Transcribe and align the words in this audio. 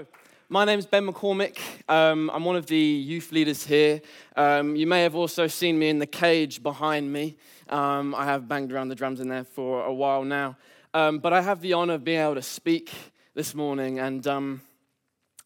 So, 0.00 0.06
my 0.48 0.64
name's 0.64 0.86
Ben 0.86 1.06
McCormick. 1.06 1.58
Um, 1.86 2.30
I'm 2.32 2.42
one 2.42 2.56
of 2.56 2.64
the 2.64 2.78
youth 2.78 3.32
leaders 3.32 3.66
here. 3.66 4.00
Um, 4.34 4.74
you 4.74 4.86
may 4.86 5.02
have 5.02 5.14
also 5.14 5.46
seen 5.46 5.78
me 5.78 5.90
in 5.90 5.98
the 5.98 6.06
cage 6.06 6.62
behind 6.62 7.12
me. 7.12 7.36
Um, 7.68 8.14
I 8.14 8.24
have 8.24 8.48
banged 8.48 8.72
around 8.72 8.88
the 8.88 8.94
drums 8.94 9.20
in 9.20 9.28
there 9.28 9.44
for 9.44 9.84
a 9.84 9.92
while 9.92 10.24
now. 10.24 10.56
Um, 10.94 11.18
but 11.18 11.34
I 11.34 11.42
have 11.42 11.60
the 11.60 11.74
honor 11.74 11.94
of 11.94 12.04
being 12.04 12.18
able 12.18 12.36
to 12.36 12.42
speak 12.42 12.90
this 13.34 13.54
morning, 13.54 13.98
and 13.98 14.26
um, 14.26 14.62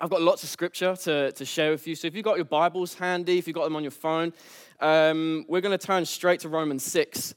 I've 0.00 0.10
got 0.10 0.22
lots 0.22 0.44
of 0.44 0.50
scripture 0.50 0.94
to, 0.94 1.32
to 1.32 1.44
share 1.44 1.72
with 1.72 1.84
you. 1.88 1.96
So, 1.96 2.06
if 2.06 2.14
you've 2.14 2.24
got 2.24 2.36
your 2.36 2.44
Bibles 2.44 2.94
handy, 2.94 3.38
if 3.38 3.48
you've 3.48 3.56
got 3.56 3.64
them 3.64 3.74
on 3.74 3.82
your 3.82 3.90
phone, 3.90 4.32
um, 4.78 5.46
we're 5.48 5.62
going 5.62 5.76
to 5.76 5.84
turn 5.84 6.06
straight 6.06 6.38
to 6.40 6.48
Romans 6.48 6.84
6. 6.84 7.34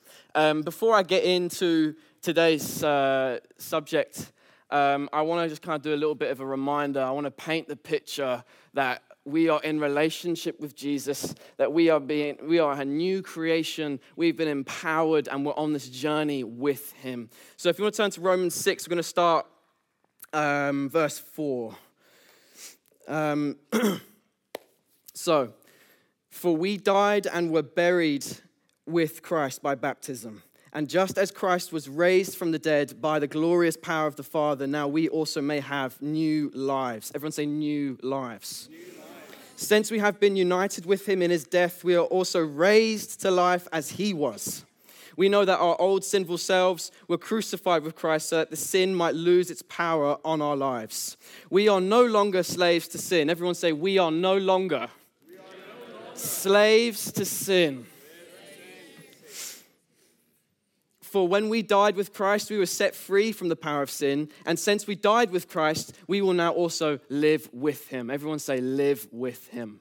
before 0.64 0.94
I 0.94 1.02
get 1.02 1.24
into 1.24 1.96
today's 2.22 2.84
uh, 2.84 3.40
subject, 3.58 4.34
um, 4.70 5.10
I 5.14 5.22
want 5.22 5.46
to 5.46 5.50
just 5.50 5.62
kind 5.62 5.76
of 5.76 5.82
do 5.82 5.94
a 5.94 5.96
little 5.96 6.16
bit 6.16 6.32
of 6.32 6.42
a 6.42 6.46
reminder. 6.46 7.02
I 7.02 7.12
want 7.12 7.26
to 7.26 7.32
paint 7.32 7.68
the 7.68 7.76
picture 7.76 8.44
that 8.74 9.04
we 9.24 9.50
are 9.50 9.62
in 9.62 9.80
relationship 9.80 10.60
with 10.60 10.76
Jesus, 10.76 11.36
that 11.58 11.72
we 11.72 11.90
are 11.90 12.00
being 12.00 12.38
we 12.44 12.60
are 12.60 12.74
a 12.74 12.86
new 12.86 13.22
creation, 13.22 14.00
we've 14.16 14.38
been 14.38 14.48
empowered, 14.48 15.28
and 15.28 15.46
we're 15.46 15.56
on 15.56 15.74
this 15.74 15.90
journey 15.90 16.44
with 16.44 16.94
him. 16.94 17.30
So 17.58 17.70
if 17.70 17.78
you 17.78 17.84
want 17.84 17.96
to 17.96 18.04
turn 18.04 18.12
to 18.12 18.22
Romans 18.22 18.56
6, 18.56 18.88
we're 18.88 18.90
going 18.90 18.98
to 18.98 19.04
start 19.04 19.46
um, 20.34 20.90
verse 20.90 21.20
4. 21.20 21.76
Um, 23.08 23.58
so, 25.14 25.54
for 26.30 26.56
we 26.56 26.78
died 26.78 27.26
and 27.26 27.52
were 27.52 27.64
buried 27.64 28.26
with 28.86 29.22
Christ 29.22 29.62
by 29.62 29.76
baptism 29.76 30.44
and 30.78 30.88
just 30.88 31.18
as 31.18 31.32
Christ 31.32 31.74
was 31.74 31.90
raised 31.90 32.38
from 32.38 32.52
the 32.52 32.60
dead 32.60 33.02
by 33.02 33.18
the 33.18 33.26
glorious 33.26 33.76
power 33.76 34.06
of 34.06 34.16
the 34.16 34.22
Father, 34.22 34.68
now 34.68 34.88
we 34.88 35.10
also 35.10 35.42
may 35.42 35.60
have 35.60 36.00
new 36.04 36.52
lives. 36.54 37.12
Everyone 37.16 37.32
say, 37.32 37.48
new 37.48 37.98
lives. 38.04 38.70
New 38.70 38.78
lives. 38.78 38.94
Since 39.56 39.90
we 39.90 39.98
have 39.98 40.20
been 40.20 40.36
united 40.36 40.86
with 40.86 41.10
him 41.10 41.24
in 41.24 41.32
his 41.32 41.46
death, 41.46 41.84
we 41.84 41.96
are 41.96 42.06
also 42.06 42.42
raised 42.42 43.22
to 43.22 43.32
life 43.32 43.68
as 43.74 43.90
he 43.90 44.14
was. 44.14 44.66
We 45.16 45.30
know 45.30 45.46
that 45.46 45.58
our 45.58 45.82
old 45.82 46.04
sinful 46.04 46.38
selves 46.38 46.92
were 47.08 47.18
crucified 47.18 47.82
with 47.82 47.96
Christ 47.96 48.30
so 48.30 48.36
that 48.36 48.52
the 48.52 48.56
sin 48.56 48.94
might 48.94 49.16
lose 49.16 49.50
its 49.50 49.64
power 49.64 50.20
on 50.24 50.44
our 50.44 50.56
lives. 50.56 51.18
We 51.50 51.68
are 51.68 51.82
no 51.82 52.06
longer 52.06 52.44
slaves 52.44 52.88
to 52.90 53.00
sin. 53.00 53.32
Everyone 53.32 53.56
say, 53.56 53.72
We 53.72 53.98
are 53.98 54.12
no 54.12 54.38
longer, 54.38 54.76
are 54.76 54.90
no 55.26 55.42
longer. 55.92 56.12
slaves 56.14 57.12
to 57.14 57.26
sin. 57.26 57.88
For 61.18 61.28
when 61.28 61.50
we 61.50 61.64
died 61.64 61.96
with 61.96 62.14
Christ, 62.14 62.52
we 62.52 62.60
were 62.60 62.68
set 62.68 62.94
free 62.94 63.32
from 63.32 63.50
the 63.50 63.56
power 63.56 63.82
of 63.82 63.90
sin. 63.90 64.30
And 64.46 64.60
since 64.60 64.86
we 64.86 64.94
died 64.94 65.32
with 65.32 65.50
Christ, 65.50 65.98
we 66.06 66.22
will 66.22 66.34
now 66.34 66.52
also 66.52 67.00
live 67.10 67.50
with 67.52 67.88
him. 67.88 68.12
Everyone 68.12 68.38
say, 68.38 68.62
live 68.62 69.08
with 69.12 69.48
him. 69.48 69.80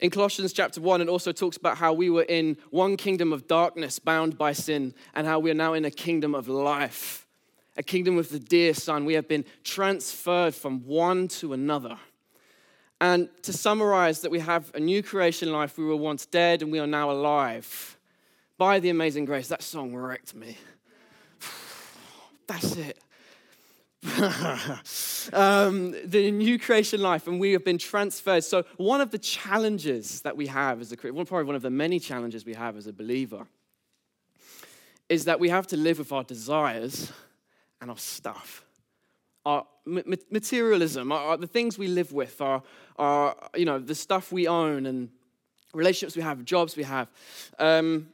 In 0.00 0.10
Colossians 0.10 0.52
chapter 0.52 0.80
1, 0.80 1.00
it 1.00 1.08
also 1.08 1.32
talks 1.32 1.56
about 1.56 1.78
how 1.78 1.94
we 1.94 2.10
were 2.10 2.26
in 2.28 2.58
one 2.70 2.96
kingdom 2.96 3.32
of 3.32 3.48
darkness 3.48 3.98
bound 3.98 4.38
by 4.38 4.52
sin, 4.52 4.94
and 5.14 5.26
how 5.26 5.40
we 5.40 5.50
are 5.50 5.54
now 5.54 5.72
in 5.72 5.84
a 5.84 5.90
kingdom 5.90 6.32
of 6.32 6.46
life, 6.46 7.26
a 7.76 7.82
kingdom 7.82 8.14
with 8.14 8.30
the 8.30 8.38
dear 8.38 8.72
Son. 8.72 9.04
We 9.04 9.14
have 9.14 9.26
been 9.26 9.46
transferred 9.64 10.54
from 10.54 10.86
one 10.86 11.26
to 11.40 11.54
another. 11.54 11.98
And 13.00 13.30
to 13.42 13.52
summarize, 13.52 14.20
that 14.20 14.30
we 14.30 14.38
have 14.38 14.72
a 14.76 14.80
new 14.80 15.02
creation 15.02 15.50
life, 15.50 15.76
we 15.76 15.84
were 15.84 15.96
once 15.96 16.24
dead 16.24 16.62
and 16.62 16.70
we 16.70 16.78
are 16.78 16.86
now 16.86 17.10
alive 17.10 17.95
by 18.58 18.80
the 18.80 18.88
amazing 18.88 19.24
grace. 19.24 19.48
That 19.48 19.62
song 19.62 19.94
wrecked 19.94 20.34
me. 20.34 20.56
That's 22.46 22.76
it. 22.76 22.98
um, 25.32 25.94
the 26.04 26.30
new 26.30 26.58
creation 26.58 27.00
life, 27.00 27.26
and 27.26 27.40
we 27.40 27.52
have 27.52 27.64
been 27.64 27.78
transferred. 27.78 28.44
So, 28.44 28.64
one 28.76 29.00
of 29.00 29.10
the 29.10 29.18
challenges 29.18 30.20
that 30.22 30.36
we 30.36 30.46
have 30.46 30.80
as 30.80 30.92
a 30.92 30.96
Christian, 30.96 31.26
probably 31.26 31.44
one 31.44 31.56
of 31.56 31.62
the 31.62 31.70
many 31.70 31.98
challenges 31.98 32.44
we 32.44 32.54
have 32.54 32.76
as 32.76 32.86
a 32.86 32.92
believer, 32.92 33.46
is 35.08 35.24
that 35.24 35.40
we 35.40 35.48
have 35.48 35.66
to 35.68 35.76
live 35.76 35.98
with 35.98 36.12
our 36.12 36.24
desires 36.24 37.10
and 37.80 37.90
our 37.90 37.98
stuff. 37.98 38.64
Our 39.44 39.66
materialism, 39.86 41.12
our, 41.12 41.36
the 41.36 41.46
things 41.46 41.78
we 41.78 41.86
live 41.86 42.12
with, 42.12 42.40
our, 42.40 42.62
our, 42.96 43.36
you 43.54 43.64
know, 43.64 43.78
the 43.78 43.94
stuff 43.94 44.32
we 44.32 44.48
own 44.48 44.86
and 44.86 45.08
relationships 45.72 46.16
we 46.16 46.22
have, 46.22 46.44
jobs 46.44 46.76
we 46.76 46.82
have. 46.82 47.08
Um, 47.58 48.08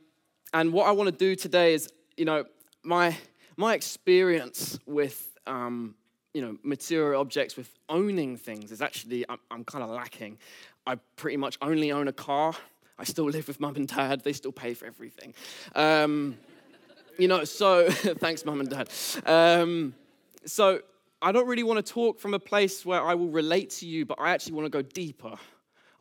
and 0.52 0.72
what 0.72 0.86
I 0.86 0.92
want 0.92 1.08
to 1.08 1.16
do 1.16 1.34
today 1.34 1.74
is, 1.74 1.92
you 2.16 2.24
know, 2.24 2.44
my, 2.82 3.16
my 3.56 3.74
experience 3.74 4.78
with, 4.86 5.38
um, 5.46 5.94
you 6.34 6.42
know, 6.42 6.56
material 6.62 7.20
objects, 7.20 7.56
with 7.56 7.70
owning 7.88 8.36
things 8.36 8.72
is 8.72 8.82
actually, 8.82 9.24
I'm, 9.28 9.38
I'm 9.50 9.64
kind 9.64 9.84
of 9.84 9.90
lacking. 9.90 10.38
I 10.86 10.96
pretty 11.16 11.36
much 11.36 11.58
only 11.62 11.92
own 11.92 12.08
a 12.08 12.12
car. 12.12 12.54
I 12.98 13.04
still 13.04 13.24
live 13.24 13.48
with 13.48 13.60
mum 13.60 13.76
and 13.76 13.88
dad. 13.88 14.22
They 14.22 14.32
still 14.32 14.52
pay 14.52 14.74
for 14.74 14.86
everything. 14.86 15.34
Um, 15.74 16.36
you 17.18 17.28
know, 17.28 17.44
so 17.44 17.90
thanks, 17.90 18.44
mum 18.44 18.60
and 18.60 18.68
dad. 18.68 18.88
Um, 19.26 19.94
so 20.44 20.80
I 21.20 21.32
don't 21.32 21.46
really 21.46 21.62
want 21.62 21.84
to 21.84 21.92
talk 21.92 22.18
from 22.18 22.34
a 22.34 22.38
place 22.38 22.84
where 22.84 23.02
I 23.02 23.14
will 23.14 23.28
relate 23.28 23.70
to 23.70 23.86
you, 23.86 24.04
but 24.04 24.20
I 24.20 24.30
actually 24.30 24.54
want 24.54 24.66
to 24.66 24.70
go 24.70 24.82
deeper. 24.82 25.36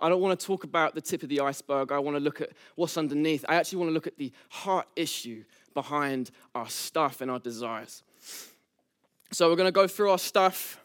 I 0.01 0.09
don't 0.09 0.22
want 0.22 0.39
to 0.39 0.45
talk 0.45 0.63
about 0.63 0.95
the 0.95 1.01
tip 1.01 1.23
of 1.23 1.29
the 1.29 1.41
iceberg. 1.41 1.91
I 1.91 2.00
want 2.00 2.17
to 2.17 2.19
look 2.22 2.41
at 2.41 2.50
what's 2.75 2.97
underneath. 2.97 3.45
I 3.47 3.56
actually 3.56 3.79
want 3.79 3.89
to 3.89 3.94
look 3.94 4.07
at 4.07 4.17
the 4.17 4.31
heart 4.50 4.88
issue 4.95 5.44
behind 5.73 6.31
our 6.56 6.67
stuff 6.67 7.22
and 7.22 7.29
our 7.29 7.39
desires. 7.39 8.03
So 9.31 9.50
we're 9.50 9.56
going 9.56 9.67
to 9.67 9.72
go 9.72 9.88
through 9.88 10.09
our 10.09 10.17
stuff, 10.17 10.79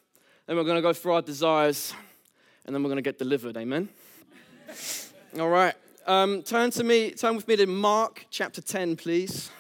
then 0.47 0.57
we're 0.57 0.65
going 0.65 0.77
to 0.77 0.83
go 0.83 0.93
through 0.93 1.15
our 1.15 1.23
desires, 1.23 1.95
and 2.65 2.75
then 2.75 2.83
we're 2.83 2.89
going 2.89 2.97
to 2.97 3.03
get 3.03 3.19
delivered. 3.19 3.57
Amen? 3.57 3.89
All 5.41 5.49
right. 5.49 5.75
Um, 6.07 6.43
turn 6.43 6.71
to 6.73 6.85
me, 6.85 7.11
turn 7.11 7.35
with 7.35 7.49
me 7.49 7.57
to 7.57 7.67
Mark 7.67 8.27
chapter 8.31 8.61
10, 8.61 8.97
please. 8.97 9.51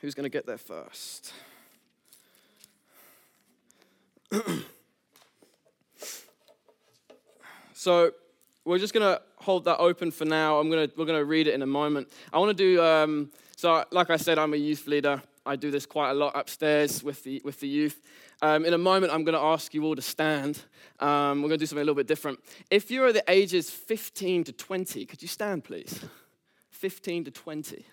Who's 0.00 0.14
going 0.14 0.24
to 0.24 0.30
get 0.30 0.46
there 0.46 0.58
first? 0.58 1.32
So 7.80 8.12
we're 8.66 8.76
just 8.76 8.92
going 8.92 9.06
to 9.06 9.22
hold 9.36 9.64
that 9.64 9.78
open 9.78 10.10
for 10.10 10.26
now. 10.26 10.58
I'm 10.58 10.68
gonna, 10.68 10.90
we're 10.98 11.06
going 11.06 11.18
to 11.18 11.24
read 11.24 11.46
it 11.46 11.54
in 11.54 11.62
a 11.62 11.66
moment. 11.66 12.12
I 12.30 12.38
want 12.38 12.54
to 12.54 12.62
do, 12.62 12.82
um, 12.84 13.30
so 13.56 13.82
like 13.90 14.10
I 14.10 14.18
said, 14.18 14.38
I'm 14.38 14.52
a 14.52 14.58
youth 14.58 14.86
leader. 14.86 15.22
I 15.46 15.56
do 15.56 15.70
this 15.70 15.86
quite 15.86 16.10
a 16.10 16.12
lot 16.12 16.36
upstairs 16.36 17.02
with 17.02 17.24
the, 17.24 17.40
with 17.42 17.58
the 17.58 17.68
youth. 17.68 18.02
Um, 18.42 18.66
in 18.66 18.74
a 18.74 18.78
moment, 18.78 19.14
I'm 19.14 19.24
going 19.24 19.32
to 19.34 19.40
ask 19.42 19.72
you 19.72 19.82
all 19.86 19.96
to 19.96 20.02
stand. 20.02 20.60
Um, 20.98 21.40
we're 21.40 21.48
going 21.48 21.52
to 21.52 21.56
do 21.56 21.64
something 21.64 21.80
a 21.80 21.84
little 21.84 21.94
bit 21.94 22.06
different. 22.06 22.38
If 22.70 22.90
you're 22.90 23.14
the 23.14 23.24
ages 23.28 23.70
15 23.70 24.44
to 24.44 24.52
20, 24.52 25.06
could 25.06 25.22
you 25.22 25.28
stand, 25.28 25.64
please? 25.64 26.04
15 26.72 27.24
to 27.24 27.30
20. 27.30 27.86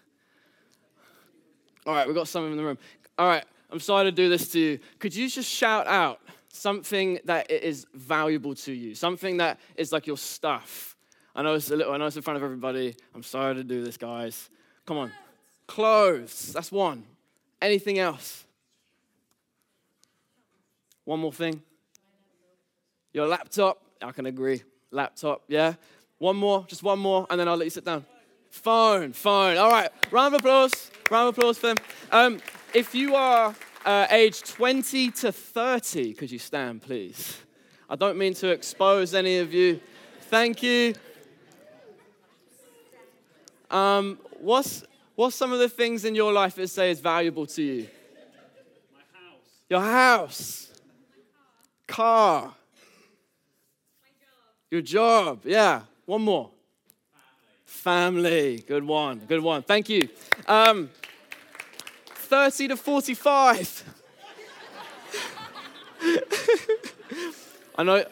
All 1.85 1.93
right, 1.93 2.05
we've 2.05 2.13
got 2.13 2.27
some 2.27 2.51
in 2.51 2.57
the 2.57 2.63
room. 2.65 2.77
All 3.17 3.29
right, 3.29 3.45
I'm 3.71 3.79
sorry 3.79 4.03
to 4.03 4.11
do 4.11 4.27
this 4.27 4.49
to 4.49 4.59
you. 4.59 4.79
Could 4.99 5.15
you 5.15 5.29
just 5.29 5.49
shout 5.49 5.87
out 5.87 6.19
something 6.57 7.19
that 7.25 7.49
is 7.51 7.85
valuable 7.93 8.55
to 8.55 8.73
you, 8.73 8.95
something 8.95 9.37
that 9.37 9.59
is 9.75 9.91
like 9.91 10.07
your 10.07 10.17
stuff. 10.17 10.95
I 11.35 11.43
know 11.43 11.53
it's 11.53 11.69
a 11.69 11.75
little, 11.75 11.93
I 11.93 11.97
know 11.97 12.07
it's 12.07 12.15
in 12.15 12.21
front 12.23 12.37
of 12.37 12.43
everybody. 12.43 12.95
I'm 13.13 13.23
sorry 13.23 13.55
to 13.55 13.63
do 13.63 13.83
this, 13.83 13.97
guys. 13.97 14.49
Come 14.85 14.97
on. 14.97 15.11
Clothes, 15.67 16.51
that's 16.53 16.71
one. 16.71 17.03
Anything 17.61 17.99
else? 17.99 18.45
One 21.03 21.19
more 21.19 21.33
thing. 21.33 21.61
Your 23.13 23.27
laptop, 23.27 23.81
I 24.01 24.11
can 24.11 24.25
agree. 24.25 24.63
Laptop, 24.91 25.43
yeah. 25.47 25.73
One 26.17 26.35
more, 26.35 26.65
just 26.67 26.83
one 26.83 26.99
more, 26.99 27.27
and 27.29 27.39
then 27.39 27.47
I'll 27.47 27.57
let 27.57 27.65
you 27.65 27.71
sit 27.71 27.85
down. 27.85 28.05
Phone, 28.49 29.13
phone. 29.13 29.57
All 29.57 29.69
right, 29.69 29.89
round 30.11 30.33
of 30.33 30.39
applause. 30.39 30.91
Round 31.11 31.29
of 31.29 31.37
applause 31.37 31.57
for 31.57 31.67
them. 31.67 31.77
Um, 32.11 32.39
if 32.73 32.95
you 32.95 33.15
are 33.15 33.53
uh, 33.87 34.05
age 34.09 34.41
20 34.41 35.11
to 35.11 35.31
30, 35.31 36.13
could 36.13 36.29
you 36.29 36.39
stand, 36.39 36.81
please? 36.81 37.37
I 37.89 37.95
don't 37.95 38.17
mean 38.17 38.33
to 38.35 38.49
expose 38.49 39.15
any 39.15 39.37
of 39.37 39.53
you. 39.53 39.79
Thank 40.23 40.61
you. 40.61 40.93
Um, 43.71 44.19
what's, 44.41 44.83
what's 45.15 45.37
some 45.37 45.53
of 45.53 45.59
the 45.59 45.69
things 45.69 46.03
in 46.03 46.15
your 46.15 46.33
life 46.33 46.55
that 46.55 46.67
say 46.67 46.91
is 46.91 46.99
valuable 46.99 47.45
to 47.45 47.63
you? 47.63 47.87
My 48.93 48.99
house. 49.13 49.47
Your 49.69 49.81
house. 49.81 50.71
Car. 51.87 52.53
Your 54.69 54.81
job. 54.81 55.43
Yeah. 55.45 55.83
One 56.05 56.23
more. 56.23 56.49
Family. 57.63 58.57
Family. 58.57 58.63
Good 58.67 58.83
one. 58.83 59.19
Good 59.19 59.41
one. 59.41 59.61
Thank 59.61 59.87
you. 59.87 60.09
Um, 60.45 60.89
30 62.27 62.67
to 62.69 62.77
45. 62.77 63.83
I 67.77 67.83
know, 67.83 68.03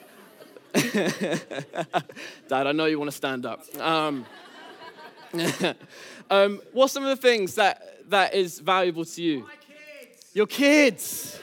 Dad, 0.74 2.68
I 2.68 2.72
know 2.72 2.86
you 2.86 2.98
want 2.98 3.12
to 3.12 3.18
stand 3.18 3.46
up. 3.46 3.64
Um, 3.80 4.26
um, 6.30 6.62
what's 6.72 6.94
some 6.94 7.04
of 7.04 7.10
the 7.10 7.22
things 7.22 7.56
that, 7.56 8.10
that 8.10 8.34
is 8.34 8.60
valuable 8.60 9.06
to 9.06 9.22
you? 9.22 9.42
Kids. 9.42 10.32
Your 10.34 10.48
kids. 10.48 11.40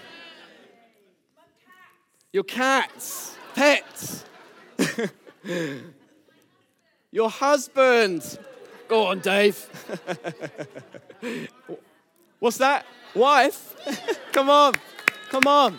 Your 2.32 2.44
cats, 2.44 3.36
pets, 3.54 4.24
your 7.10 7.28
husband. 7.28 8.38
Go 8.88 9.04
on, 9.08 9.18
Dave. 9.18 9.68
What's 12.42 12.58
that? 12.58 12.84
Wife? 13.14 13.76
come 14.32 14.50
on, 14.50 14.74
come 15.30 15.46
on. 15.46 15.76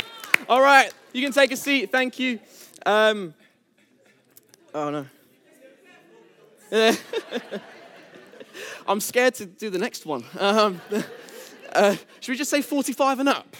All 0.47 0.61
right, 0.61 0.93
you 1.11 1.21
can 1.21 1.33
take 1.33 1.51
a 1.51 1.57
seat. 1.57 1.91
Thank 1.91 2.19
you. 2.19 2.39
Um, 2.85 3.33
oh 4.73 4.89
no. 4.89 5.05
I'm 8.87 9.01
scared 9.01 9.33
to 9.35 9.45
do 9.45 9.69
the 9.69 9.77
next 9.77 10.05
one. 10.05 10.23
Um, 10.39 10.79
uh, 11.73 11.97
should 12.21 12.31
we 12.31 12.37
just 12.37 12.49
say 12.49 12.61
45 12.61 13.19
and 13.19 13.27
up? 13.27 13.57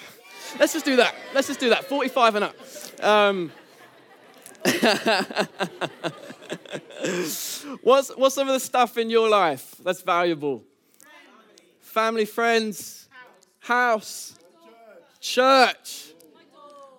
Let's 0.57 0.71
just 0.71 0.85
do 0.85 0.95
that. 0.95 1.13
Let's 1.33 1.47
just 1.47 1.59
do 1.59 1.71
that. 1.71 1.83
45 1.83 2.35
and 2.35 2.45
up. 2.45 2.55
Um, 3.03 3.51
what's, 7.81 8.15
what's 8.15 8.35
some 8.35 8.47
of 8.47 8.53
the 8.53 8.61
stuff 8.61 8.97
in 8.97 9.09
your 9.09 9.27
life 9.27 9.75
that's 9.83 10.03
valuable? 10.03 10.63
Family, 11.93 12.25
friends, 12.25 13.07
house, 13.59 14.33
church. 15.19 16.07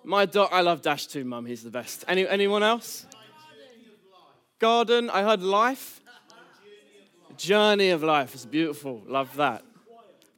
My 0.05 0.25
dog, 0.25 0.47
I 0.53 0.61
love 0.61 0.81
Dash 0.81 1.05
too, 1.05 1.25
Mum. 1.25 1.45
He's 1.45 1.63
the 1.63 1.69
best. 1.69 2.05
Any, 2.07 2.25
anyone 2.25 2.63
else? 2.63 3.05
Garden. 4.57 5.09
I 5.09 5.21
heard 5.23 5.41
life. 5.41 5.99
Journey 7.35 7.89
of 7.89 8.03
life. 8.03 8.33
It's 8.35 8.45
beautiful. 8.45 9.03
Love 9.05 9.35
that. 9.35 9.65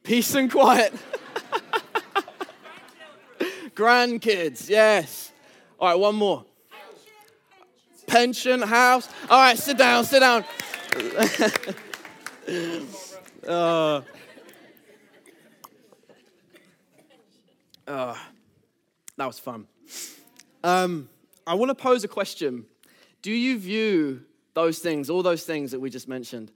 Peace 0.02 0.34
and 0.34 0.50
quiet. 0.52 0.92
Grandkids, 3.76 4.68
yes. 4.68 5.34
All 5.80 5.90
right, 5.90 6.00
one 6.00 6.16
more. 6.16 6.44
Pension, 8.08 8.64
house. 8.64 9.08
All 9.30 9.40
right, 9.40 9.56
sit 9.56 9.78
down, 9.78 10.04
sit 10.04 10.22
down. 10.22 10.44
uh, 13.48 14.02
uh, 17.88 18.16
that 19.18 19.26
was 19.26 19.40
fun. 19.40 19.68
Um, 20.64 21.10
I 21.46 21.54
want 21.54 21.70
to 21.70 21.76
pose 21.76 22.04
a 22.04 22.08
question. 22.08 22.66
Do 23.22 23.32
you 23.32 23.58
view 23.58 24.22
those 24.54 24.80
things, 24.80 25.10
all 25.10 25.24
those 25.24 25.44
things 25.44 25.72
that 25.72 25.80
we 25.80 25.90
just 25.90 26.08
mentioned, 26.08 26.52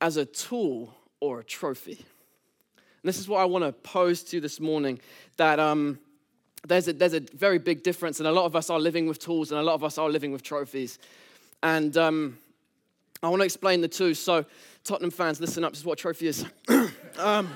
as 0.00 0.16
a 0.16 0.24
tool 0.24 0.94
or 1.20 1.40
a 1.40 1.44
trophy? 1.44 1.98
And 1.98 3.04
this 3.04 3.18
is 3.18 3.28
what 3.28 3.40
I 3.40 3.44
want 3.44 3.64
to 3.64 3.72
pose 3.72 4.22
to 4.24 4.36
you 4.36 4.40
this 4.40 4.58
morning 4.58 5.00
that 5.36 5.60
um, 5.60 5.98
there's, 6.66 6.88
a, 6.88 6.92
there's 6.92 7.14
a 7.14 7.20
very 7.20 7.58
big 7.58 7.82
difference, 7.82 8.18
and 8.18 8.26
a 8.26 8.32
lot 8.32 8.46
of 8.46 8.56
us 8.56 8.70
are 8.70 8.80
living 8.80 9.06
with 9.06 9.18
tools, 9.18 9.52
and 9.52 9.60
a 9.60 9.62
lot 9.62 9.74
of 9.74 9.84
us 9.84 9.98
are 9.98 10.08
living 10.08 10.32
with 10.32 10.42
trophies. 10.42 10.98
And 11.62 11.96
um, 11.96 12.38
I 13.22 13.28
want 13.28 13.40
to 13.40 13.44
explain 13.44 13.80
the 13.80 13.88
two. 13.88 14.14
So, 14.14 14.44
Tottenham 14.84 15.10
fans, 15.10 15.40
listen 15.40 15.64
up. 15.64 15.72
This 15.72 15.80
is 15.80 15.86
what 15.86 15.98
a 15.98 16.02
trophy 16.02 16.28
is. 16.28 16.44
um, 17.18 17.50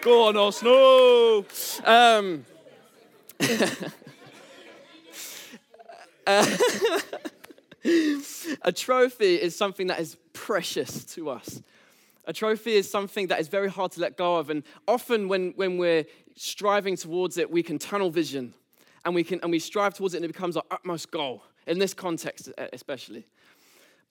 go 0.00 0.28
on, 0.28 0.36
Arsenal. 0.36 1.44
Um, 1.84 2.44
uh, 6.26 6.56
a 8.62 8.72
trophy 8.72 9.34
is 9.36 9.56
something 9.56 9.86
that 9.88 10.00
is 10.00 10.16
precious 10.32 11.04
to 11.14 11.30
us. 11.30 11.62
A 12.26 12.32
trophy 12.32 12.74
is 12.74 12.90
something 12.90 13.28
that 13.28 13.40
is 13.40 13.48
very 13.48 13.70
hard 13.70 13.92
to 13.92 14.00
let 14.00 14.16
go 14.16 14.36
of. 14.36 14.50
And 14.50 14.62
often, 14.86 15.28
when, 15.28 15.52
when 15.56 15.78
we're 15.78 16.04
striving 16.36 16.96
towards 16.96 17.38
it, 17.38 17.50
we 17.50 17.62
can 17.62 17.78
tunnel 17.78 18.10
vision 18.10 18.54
and 19.04 19.14
we, 19.14 19.24
can, 19.24 19.40
and 19.42 19.50
we 19.50 19.58
strive 19.58 19.94
towards 19.94 20.14
it, 20.14 20.18
and 20.18 20.24
it 20.24 20.28
becomes 20.28 20.56
our 20.56 20.64
utmost 20.70 21.10
goal, 21.10 21.42
in 21.66 21.78
this 21.78 21.94
context, 21.94 22.50
especially. 22.72 23.26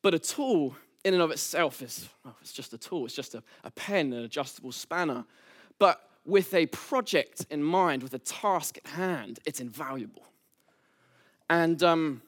But 0.01 0.13
a 0.15 0.19
tool, 0.19 0.75
in 1.03 1.13
and 1.13 1.21
of 1.21 1.29
itself, 1.29 1.81
is 1.83 2.09
well, 2.23 2.35
it's 2.41 2.53
just 2.53 2.73
a 2.73 2.77
tool, 2.77 3.05
it's 3.05 3.13
just 3.13 3.35
a, 3.35 3.43
a 3.63 3.69
pen, 3.71 4.13
an 4.13 4.23
adjustable 4.23 4.71
spanner. 4.71 5.25
But 5.79 6.01
with 6.25 6.53
a 6.53 6.65
project 6.67 7.45
in 7.49 7.63
mind, 7.63 8.03
with 8.03 8.13
a 8.13 8.19
task 8.19 8.77
at 8.77 8.87
hand, 8.91 9.39
it's 9.45 9.59
invaluable. 9.59 10.23
And 11.49 11.81
um, 11.83 12.21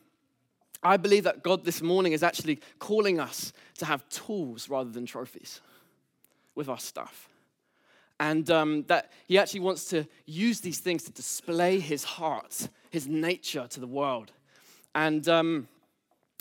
I 0.82 0.98
believe 0.98 1.26
that 1.26 1.44
God 1.44 1.66
this 1.66 1.82
morning 1.82 2.14
is 2.14 2.24
actually 2.24 2.60
calling 2.80 3.20
us 3.20 3.52
to 3.80 3.86
have 3.86 4.08
tools 4.10 4.70
rather 4.70 4.90
than 4.90 5.06
trophies 5.06 5.62
with 6.56 6.70
our 6.70 6.80
stuff. 6.80 7.28
And 8.20 8.50
um, 8.50 8.84
that 8.88 9.12
He 9.28 9.38
actually 9.38 9.62
wants 9.62 9.86
to 9.90 10.06
use 10.26 10.62
these 10.62 10.80
things 10.80 11.04
to 11.04 11.12
display 11.12 11.80
His 11.80 12.04
heart, 12.04 12.70
His 12.90 13.08
nature 13.08 13.68
to 13.70 13.80
the 13.80 13.88
world. 13.88 14.32
And 14.96 15.28
um, 15.28 15.68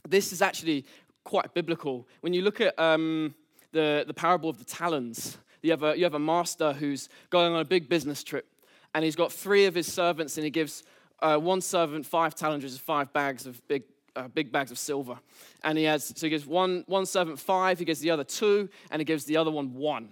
this 0.09 0.33
is 0.33 0.43
actually 0.43 0.87
quite 1.25 1.53
biblical. 1.55 2.07
When 2.21 2.33
you 2.33 2.43
look 2.43 2.61
at 2.61 2.79
um, 2.79 3.35
the, 3.73 4.05
the 4.07 4.15
parable 4.15 4.49
of 4.49 4.59
the 4.59 4.65
talents, 4.65 5.39
you 5.63 5.71
have, 5.71 5.83
a, 5.83 5.97
you 5.97 6.05
have 6.05 6.15
a 6.15 6.19
master 6.19 6.73
who's 6.73 7.09
going 7.31 7.53
on 7.53 7.61
a 7.61 7.65
big 7.65 7.89
business 7.89 8.23
trip, 8.23 8.47
and 8.95 9.05
he's 9.05 9.17
got 9.17 9.33
three 9.33 9.67
of 9.67 9.75
his 9.75 9.93
servants, 9.93 10.37
and 10.37 10.45
he 10.45 10.51
gives 10.51 10.83
uh, 11.21 11.37
one 11.37 11.61
servant 11.61 12.07
five 12.07 12.35
talents, 12.35 12.79
five 12.79 13.13
bags 13.13 13.47
of 13.47 13.67
big, 13.69 13.83
uh, 14.17 14.29
big 14.29 14.53
bags 14.53 14.71
of 14.71 14.79
silver. 14.79 15.19
And 15.65 15.77
he 15.77 15.85
has, 15.85 16.13
so 16.17 16.27
he 16.27 16.31
gives 16.31 16.47
one, 16.47 16.85
one 16.87 17.07
servant 17.07 17.39
five, 17.39 17.79
he 17.79 17.85
gives 17.85 18.01
the 18.01 18.11
other 18.11 18.25
two, 18.25 18.69
and 18.91 19.01
he 19.01 19.05
gives 19.05 19.25
the 19.25 19.37
other 19.37 19.51
one 19.51 19.75
one. 19.75 20.11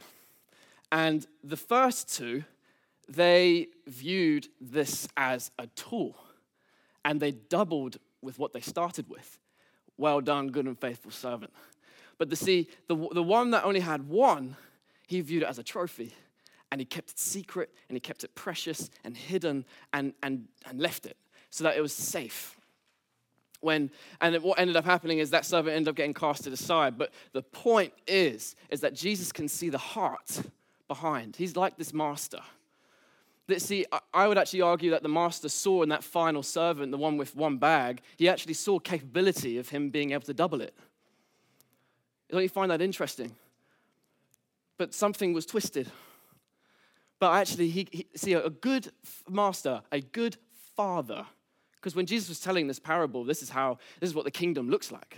And 0.92 1.26
the 1.42 1.56
first 1.56 2.14
two, 2.14 2.44
they 3.08 3.68
viewed 3.86 4.48
this 4.60 5.08
as 5.16 5.50
a 5.58 5.66
tool, 5.68 6.16
and 7.04 7.20
they 7.20 7.32
doubled 7.32 7.98
with 8.22 8.38
what 8.38 8.52
they 8.52 8.60
started 8.60 9.08
with. 9.08 9.38
Well 9.96 10.20
done, 10.20 10.48
good 10.48 10.66
and 10.66 10.78
faithful 10.78 11.10
servant. 11.10 11.52
But 12.18 12.30
to 12.30 12.36
see, 12.36 12.68
the, 12.88 12.96
the 13.12 13.22
one 13.22 13.50
that 13.50 13.64
only 13.64 13.80
had 13.80 14.08
one, 14.08 14.56
he 15.06 15.20
viewed 15.20 15.42
it 15.42 15.48
as 15.48 15.58
a 15.58 15.62
trophy 15.62 16.14
and 16.70 16.80
he 16.80 16.84
kept 16.84 17.10
it 17.10 17.18
secret 17.18 17.72
and 17.88 17.96
he 17.96 18.00
kept 18.00 18.24
it 18.24 18.34
precious 18.34 18.90
and 19.04 19.16
hidden 19.16 19.64
and, 19.92 20.12
and, 20.22 20.46
and 20.68 20.80
left 20.80 21.06
it 21.06 21.16
so 21.50 21.64
that 21.64 21.76
it 21.76 21.80
was 21.80 21.92
safe. 21.92 22.58
When, 23.60 23.90
and 24.20 24.36
what 24.42 24.58
ended 24.58 24.76
up 24.76 24.84
happening 24.84 25.18
is 25.18 25.30
that 25.30 25.46
servant 25.46 25.74
ended 25.74 25.88
up 25.88 25.96
getting 25.96 26.12
casted 26.12 26.52
aside. 26.52 26.98
But 26.98 27.12
the 27.32 27.42
point 27.42 27.92
is, 28.06 28.54
is 28.68 28.80
that 28.80 28.94
Jesus 28.94 29.32
can 29.32 29.48
see 29.48 29.70
the 29.70 29.78
heart 29.78 30.42
behind. 30.88 31.36
He's 31.36 31.56
like 31.56 31.76
this 31.78 31.92
master. 31.94 32.40
That, 33.46 33.62
see, 33.62 33.86
I 34.12 34.26
would 34.26 34.38
actually 34.38 34.62
argue 34.62 34.90
that 34.90 35.02
the 35.02 35.08
master 35.08 35.48
saw 35.48 35.82
in 35.82 35.88
that 35.90 36.02
final 36.02 36.42
servant, 36.42 36.90
the 36.90 36.98
one 36.98 37.16
with 37.16 37.36
one 37.36 37.58
bag, 37.58 38.02
he 38.16 38.28
actually 38.28 38.54
saw 38.54 38.78
capability 38.78 39.56
of 39.56 39.68
him 39.68 39.90
being 39.90 40.10
able 40.10 40.24
to 40.24 40.34
double 40.34 40.60
it. 40.60 40.74
Don't 42.28 42.42
you 42.42 42.48
find 42.48 42.72
that 42.72 42.82
interesting? 42.82 43.32
But 44.78 44.94
something 44.94 45.32
was 45.32 45.46
twisted. 45.46 45.90
But 47.18 47.32
actually, 47.32 47.70
he, 47.70 47.88
he 47.90 48.06
see, 48.14 48.34
a 48.34 48.50
good 48.50 48.92
master, 49.28 49.82
a 49.90 50.00
good 50.00 50.36
father, 50.76 51.26
because 51.76 51.94
when 51.94 52.06
Jesus 52.06 52.28
was 52.28 52.40
telling 52.40 52.66
this 52.66 52.78
parable, 52.78 53.24
this 53.24 53.42
is 53.42 53.48
how, 53.48 53.78
this 54.00 54.10
is 54.10 54.14
what 54.14 54.24
the 54.24 54.30
kingdom 54.30 54.68
looks 54.68 54.92
like. 54.92 55.16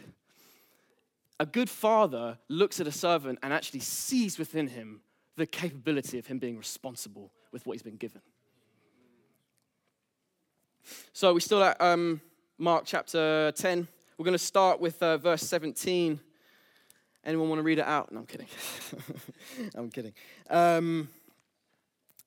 A 1.40 1.46
good 1.46 1.70
father 1.70 2.38
looks 2.48 2.80
at 2.80 2.86
a 2.86 2.92
servant 2.92 3.38
and 3.42 3.52
actually 3.52 3.80
sees 3.80 4.38
within 4.38 4.68
him 4.68 5.00
the 5.36 5.46
capability 5.46 6.18
of 6.18 6.26
him 6.26 6.38
being 6.38 6.58
responsible 6.58 7.32
with 7.52 7.64
what 7.64 7.74
he's 7.74 7.82
been 7.82 7.96
given. 7.96 8.20
So 11.12 11.32
we're 11.32 11.40
still 11.40 11.62
at 11.62 11.80
um, 11.80 12.20
Mark 12.58 12.84
chapter 12.86 13.52
10. 13.52 13.86
We're 14.16 14.24
going 14.24 14.32
to 14.32 14.38
start 14.38 14.80
with 14.80 15.02
uh, 15.02 15.16
verse 15.18 15.42
17. 15.42 16.18
Anyone 17.28 17.50
want 17.50 17.58
to 17.58 17.62
read 17.62 17.78
it 17.78 17.84
out? 17.84 18.10
No, 18.10 18.20
I'm 18.20 18.26
kidding. 18.26 18.46
I'm 19.74 19.90
kidding. 19.90 20.14
Um, 20.48 21.10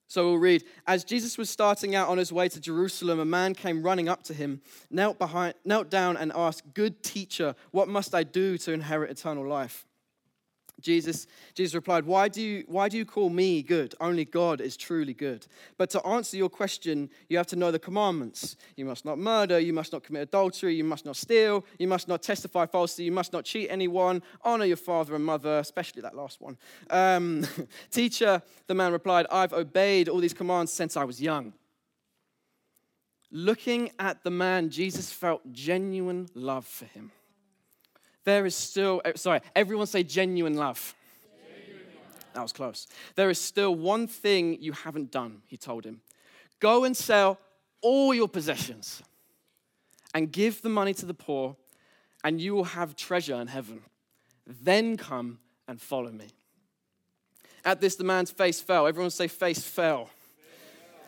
so 0.07 0.25
we'll 0.25 0.37
read 0.37 0.63
As 0.85 1.03
Jesus 1.03 1.39
was 1.39 1.49
starting 1.49 1.95
out 1.95 2.09
on 2.09 2.19
his 2.19 2.31
way 2.31 2.47
to 2.49 2.59
Jerusalem, 2.61 3.19
a 3.19 3.25
man 3.25 3.55
came 3.55 3.81
running 3.81 4.07
up 4.07 4.21
to 4.25 4.33
him, 4.35 4.61
knelt, 4.91 5.17
behind, 5.17 5.55
knelt 5.65 5.89
down, 5.89 6.17
and 6.17 6.31
asked, 6.35 6.75
Good 6.75 7.01
teacher, 7.01 7.55
what 7.71 7.87
must 7.87 8.13
I 8.13 8.21
do 8.21 8.59
to 8.59 8.73
inherit 8.73 9.09
eternal 9.09 9.47
life? 9.47 9.87
Jesus, 10.81 11.27
Jesus 11.53 11.75
replied, 11.75 12.05
why 12.05 12.27
do, 12.27 12.41
you, 12.41 12.63
why 12.67 12.89
do 12.89 12.97
you 12.97 13.05
call 13.05 13.29
me 13.29 13.61
good? 13.61 13.95
Only 13.99 14.25
God 14.25 14.61
is 14.61 14.75
truly 14.75 15.13
good. 15.13 15.47
But 15.77 15.89
to 15.91 16.05
answer 16.05 16.37
your 16.37 16.49
question, 16.49 17.09
you 17.29 17.37
have 17.37 17.47
to 17.47 17.55
know 17.55 17.71
the 17.71 17.79
commandments. 17.79 18.55
You 18.75 18.85
must 18.85 19.05
not 19.05 19.17
murder, 19.17 19.59
you 19.59 19.73
must 19.73 19.93
not 19.93 20.03
commit 20.03 20.23
adultery, 20.23 20.75
you 20.75 20.83
must 20.83 21.05
not 21.05 21.15
steal, 21.15 21.65
you 21.79 21.87
must 21.87 22.07
not 22.07 22.21
testify 22.21 22.65
falsely, 22.65 23.05
you 23.05 23.11
must 23.11 23.33
not 23.33 23.45
cheat 23.45 23.69
anyone, 23.69 24.21
honor 24.43 24.65
your 24.65 24.77
father 24.77 25.15
and 25.15 25.25
mother, 25.25 25.59
especially 25.59 26.01
that 26.01 26.15
last 26.15 26.41
one. 26.41 26.57
Um, 26.89 27.45
Teacher, 27.91 28.41
the 28.67 28.73
man 28.73 28.91
replied, 28.91 29.27
I've 29.31 29.53
obeyed 29.53 30.09
all 30.09 30.19
these 30.19 30.33
commands 30.33 30.73
since 30.73 30.97
I 30.97 31.03
was 31.03 31.21
young. 31.21 31.53
Looking 33.31 33.91
at 33.97 34.23
the 34.23 34.31
man, 34.31 34.69
Jesus 34.69 35.11
felt 35.11 35.53
genuine 35.53 36.27
love 36.35 36.65
for 36.65 36.85
him 36.85 37.11
there 38.23 38.45
is 38.45 38.55
still, 38.55 39.01
eh, 39.05 39.13
sorry, 39.15 39.41
everyone 39.55 39.87
say 39.87 40.03
genuine 40.03 40.55
love. 40.55 40.95
genuine 41.65 41.85
love. 41.95 42.25
That 42.33 42.41
was 42.41 42.53
close. 42.53 42.87
There 43.15 43.29
is 43.29 43.39
still 43.39 43.75
one 43.75 44.07
thing 44.07 44.57
you 44.61 44.71
haven't 44.73 45.11
done, 45.11 45.41
he 45.47 45.57
told 45.57 45.85
him. 45.85 46.01
Go 46.59 46.83
and 46.83 46.95
sell 46.95 47.39
all 47.81 48.13
your 48.13 48.27
possessions 48.27 49.01
and 50.13 50.31
give 50.31 50.61
the 50.61 50.69
money 50.69 50.93
to 50.93 51.05
the 51.05 51.13
poor, 51.13 51.55
and 52.23 52.39
you 52.39 52.53
will 52.53 52.65
have 52.65 52.95
treasure 52.95 53.35
in 53.35 53.47
heaven. 53.47 53.81
Then 54.45 54.97
come 54.97 55.39
and 55.67 55.81
follow 55.81 56.11
me. 56.11 56.27
At 57.63 57.79
this, 57.79 57.95
the 57.95 58.03
man's 58.03 58.31
face 58.31 58.59
fell. 58.59 58.87
Everyone 58.87 59.11
say, 59.11 59.27
face 59.27 59.63
fell. 59.63 60.09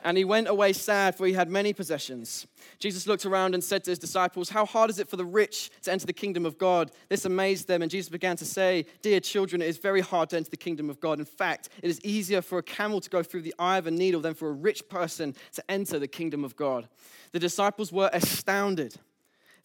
And 0.06 0.18
he 0.18 0.26
went 0.26 0.50
away 0.50 0.74
sad, 0.74 1.16
for 1.16 1.26
he 1.26 1.32
had 1.32 1.50
many 1.50 1.72
possessions. 1.72 2.46
Jesus 2.78 3.08
looked 3.08 3.26
around 3.26 3.54
and 3.54 3.64
said 3.64 3.86
to 3.86 3.92
his 3.92 4.00
disciples, 4.00 4.50
How 4.50 4.66
hard 4.66 4.90
is 4.90 5.00
it 5.00 5.08
for 5.08 5.16
the 5.16 5.26
rich 5.26 5.72
to 5.84 5.94
enter 5.94 6.06
the 6.06 6.12
kingdom 6.12 6.46
of 6.46 6.58
God? 6.58 6.92
This 7.08 7.24
amazed 7.24 7.70
them, 7.70 7.82
and 7.82 7.90
Jesus 7.90 8.10
began 8.10 8.36
to 8.38 8.46
say, 8.46 8.86
Dear 9.02 9.22
children, 9.22 9.62
it 9.62 9.70
is 9.70 9.78
very 9.78 10.02
hard 10.02 10.30
to 10.32 10.38
enter 10.38 10.50
the 10.50 10.58
kingdom 10.58 10.90
of 10.90 11.00
God. 11.00 11.20
In 11.20 11.26
fact, 11.26 11.70
it 11.82 11.90
is 11.90 12.02
easier 12.04 12.42
for 12.42 12.58
a 12.58 12.64
camel 12.64 13.00
to 13.00 13.10
go 13.10 13.24
through 13.24 13.44
the 13.44 13.56
eye 13.58 13.78
of 13.78 13.88
a 13.88 13.92
needle 13.92 14.20
than 14.20 14.34
for 14.34 14.50
a 14.50 14.54
rich 14.54 14.90
person 14.90 15.36
to 15.54 15.64
enter 15.72 16.00
the 16.00 16.08
kingdom 16.08 16.44
of 16.44 16.58
God. 16.58 16.90
The 17.32 17.40
disciples 17.40 17.94
were 17.94 18.10
astounded. 18.12 18.96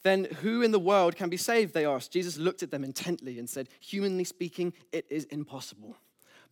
Then 0.04 0.28
who 0.42 0.62
in 0.62 0.70
the 0.70 0.78
world 0.78 1.16
can 1.16 1.28
be 1.28 1.36
saved? 1.36 1.74
They 1.74 1.84
asked. 1.84 2.12
Jesus 2.12 2.38
looked 2.38 2.62
at 2.62 2.70
them 2.70 2.84
intently 2.84 3.40
and 3.40 3.50
said, 3.50 3.68
Humanly 3.80 4.22
speaking, 4.22 4.72
it 4.92 5.04
is 5.10 5.24
impossible. 5.24 5.96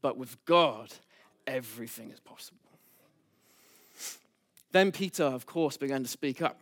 But 0.03 0.19
with 0.19 0.45
God, 0.45 0.93
everything 1.47 2.11
is 2.11 2.19
possible. 2.19 2.66
Then 4.73 4.93
Peter, 4.93 5.25
of 5.25 5.47
course, 5.47 5.77
began 5.77 6.03
to 6.03 6.09
speak 6.09 6.43
up. 6.43 6.61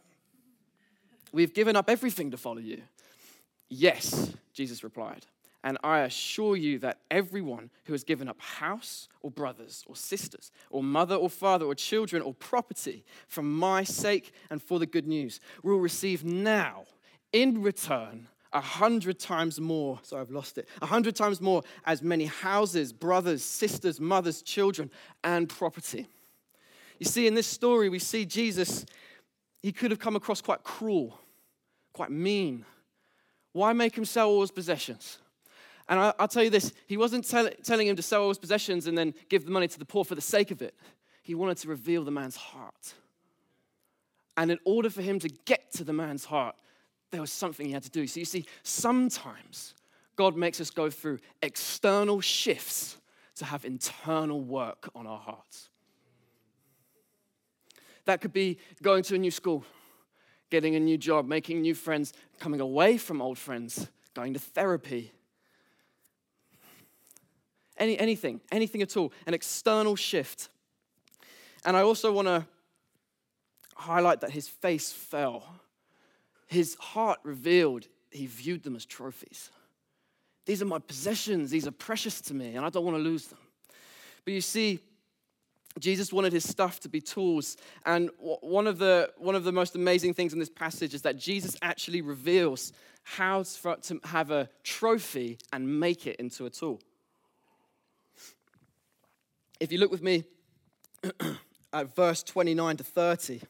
We've 1.32 1.54
given 1.54 1.75
up 1.75 1.90
everything 1.90 2.30
to 2.30 2.37
follow 2.37 2.61
you. 2.61 2.82
Yes, 3.68 4.32
Jesus 4.52 4.84
replied. 4.84 5.26
And 5.64 5.78
I 5.82 6.00
assure 6.00 6.56
you 6.56 6.78
that 6.80 6.99
everyone 7.11 7.70
who 7.84 7.94
has 7.94 8.04
given 8.04 8.28
up 8.28 8.38
house 8.40 9.08
or 9.23 9.30
brothers 9.30 9.82
or 9.87 9.96
sisters 9.96 10.52
or 10.70 10.82
mother 10.82 11.14
or 11.14 11.30
father 11.30 11.64
or 11.64 11.75
children 11.75 12.20
or 12.23 12.34
property 12.34 13.02
for 13.26 13.42
my 13.42 13.82
sake 13.82 14.32
and 14.50 14.62
for 14.62 14.78
the 14.78 14.87
good 14.87 15.06
news 15.06 15.40
will 15.62 15.78
receive 15.78 16.23
now 16.23 16.84
in 17.32 17.62
return 17.62 18.28
a 18.52 18.61
hundred 18.61 19.18
times 19.18 19.61
more. 19.61 19.99
Sorry, 20.02 20.20
I've 20.20 20.30
lost 20.30 20.58
it. 20.58 20.68
A 20.80 20.87
hundred 20.87 21.16
times 21.16 21.40
more 21.40 21.62
as 21.87 22.02
many 22.02 22.26
houses, 22.26 22.92
brothers, 22.92 23.42
sisters, 23.42 23.99
mothers, 23.99 24.42
children, 24.42 24.90
and 25.25 25.49
property. 25.49 26.06
You 26.98 27.06
see, 27.06 27.26
in 27.26 27.34
this 27.34 27.46
story, 27.46 27.88
we 27.88 27.98
see 27.98 28.24
Jesus, 28.24 28.86
he 29.62 29.72
could 29.72 29.90
have 29.90 30.00
come 30.00 30.16
across 30.16 30.40
quite 30.40 30.62
cruel, 30.62 31.18
quite 31.92 32.10
mean. 32.10 32.64
Why 33.52 33.72
make 33.72 33.96
him 33.96 34.04
sell 34.04 34.28
all 34.28 34.40
his 34.40 34.50
possessions? 34.50 35.18
And 35.88 36.00
I, 36.00 36.14
will 36.18 36.28
tell 36.28 36.42
you 36.42 36.50
this 36.50 36.72
he 36.86 36.96
wasn't 36.96 37.28
tell, 37.28 37.48
telling 37.62 37.86
him 37.86 37.96
to 37.96 38.02
sell 38.02 38.22
all 38.22 38.28
his 38.28 38.38
possessions 38.38 38.86
and 38.86 38.96
then 38.96 39.14
give 39.28 39.44
the 39.44 39.50
money 39.50 39.68
to 39.68 39.78
the 39.78 39.84
poor 39.84 40.04
for 40.04 40.14
the 40.14 40.20
sake 40.20 40.50
of 40.50 40.62
it. 40.62 40.74
He 41.22 41.34
wanted 41.34 41.58
to 41.58 41.68
reveal 41.68 42.04
the 42.04 42.10
man's 42.10 42.36
heart. 42.36 42.94
And 44.36 44.50
in 44.50 44.58
order 44.64 44.90
for 44.90 45.02
him 45.02 45.18
to 45.20 45.28
get 45.28 45.72
to 45.74 45.84
the 45.84 45.92
man's 45.92 46.24
heart, 46.24 46.56
there 47.10 47.20
was 47.20 47.32
something 47.32 47.66
he 47.66 47.72
had 47.72 47.84
to 47.84 47.90
do. 47.90 48.06
So 48.06 48.20
you 48.20 48.26
see, 48.26 48.46
sometimes 48.62 49.74
God 50.16 50.36
makes 50.36 50.60
us 50.60 50.70
go 50.70 50.90
through 50.90 51.20
external 51.42 52.20
shifts 52.20 52.96
to 53.36 53.44
have 53.44 53.64
internal 53.64 54.40
work 54.40 54.88
on 54.94 55.06
our 55.06 55.18
hearts. 55.18 55.68
That 58.06 58.20
could 58.20 58.32
be 58.32 58.58
going 58.82 59.02
to 59.04 59.14
a 59.14 59.18
new 59.18 59.30
school, 59.30 59.64
getting 60.50 60.75
a 60.75 60.80
new 60.80 60.99
job, 60.99 61.26
making 61.26 61.62
new 61.62 61.75
friends, 61.75 62.12
coming 62.38 62.61
away 62.61 62.99
from 62.99 63.23
old 63.23 63.38
friends, 63.38 63.88
going 64.14 64.34
to 64.34 64.40
therapy. 64.40 65.12
Any, 67.76 67.99
anything, 67.99 68.40
anything 68.52 68.82
at 68.82 68.96
all, 68.96 69.12
an 69.26 69.34
external 69.34 69.96
shift. 69.96 70.49
And 71.64 71.76
I 71.76 71.82
also 71.82 72.12
want 72.12 72.28
to 72.28 72.46
highlight 73.75 74.20
that 74.20 74.30
his 74.30 74.49
face 74.49 74.92
fell. 74.92 75.44
His 76.46 76.75
heart 76.76 77.18
revealed 77.25 77.88
he 78.11 78.26
viewed 78.26 78.62
them 78.62 78.76
as 78.76 78.84
trophies. 78.84 79.50
These 80.46 80.62
are 80.62 80.66
my 80.66 80.78
possessions, 80.78 81.50
these 81.50 81.66
are 81.66 81.73
precious 81.73 82.20
to 82.23 82.34
me, 82.34 82.54
and 82.54 82.64
I 82.64 82.68
don't 82.68 82.84
want 82.84 82.96
to 82.96 83.02
lose 83.02 83.26
them. 83.26 83.38
But 84.25 84.34
you 84.34 84.40
see, 84.40 84.78
Jesus 85.80 86.12
wanted 86.12 86.32
his 86.32 86.48
stuff 86.48 86.78
to 86.80 86.88
be 86.88 87.00
tools. 87.00 87.56
And 87.84 88.10
one 88.18 88.66
of, 88.66 88.78
the, 88.78 89.10
one 89.16 89.34
of 89.34 89.44
the 89.44 89.52
most 89.52 89.74
amazing 89.74 90.14
things 90.14 90.32
in 90.32 90.38
this 90.38 90.48
passage 90.48 90.94
is 90.94 91.02
that 91.02 91.16
Jesus 91.16 91.56
actually 91.62 92.00
reveals 92.00 92.72
how 93.02 93.42
to 93.42 94.00
have 94.04 94.30
a 94.30 94.48
trophy 94.62 95.38
and 95.52 95.80
make 95.80 96.06
it 96.06 96.16
into 96.16 96.46
a 96.46 96.50
tool. 96.50 96.80
If 99.60 99.72
you 99.72 99.78
look 99.78 99.90
with 99.90 100.02
me 100.02 100.24
at 101.72 101.94
verse 101.94 102.22
29 102.22 102.76
to 102.78 102.84
30, 102.84 103.42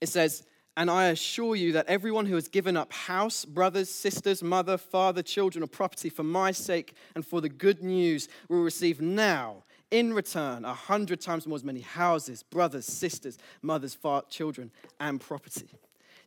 it 0.00 0.08
says, 0.08 0.44
And 0.76 0.90
I 0.90 1.06
assure 1.06 1.56
you 1.56 1.72
that 1.72 1.86
everyone 1.86 2.26
who 2.26 2.34
has 2.34 2.48
given 2.48 2.76
up 2.76 2.92
house, 2.92 3.44
brothers, 3.44 3.90
sisters, 3.90 4.42
mother, 4.42 4.76
father, 4.76 5.22
children, 5.22 5.64
or 5.64 5.68
property 5.68 6.10
for 6.10 6.22
my 6.22 6.52
sake 6.52 6.94
and 7.14 7.26
for 7.26 7.40
the 7.40 7.48
good 7.48 7.82
news 7.82 8.28
will 8.48 8.62
receive 8.62 9.00
now 9.00 9.64
in 9.94 10.12
return, 10.12 10.64
a 10.64 10.74
hundred 10.74 11.20
times 11.20 11.46
more 11.46 11.54
as 11.54 11.62
many 11.62 11.78
houses, 11.78 12.42
brothers, 12.42 12.84
sisters, 12.84 13.38
mothers, 13.62 13.94
father, 13.94 14.26
children, 14.28 14.72
and 14.98 15.20
property. 15.20 15.68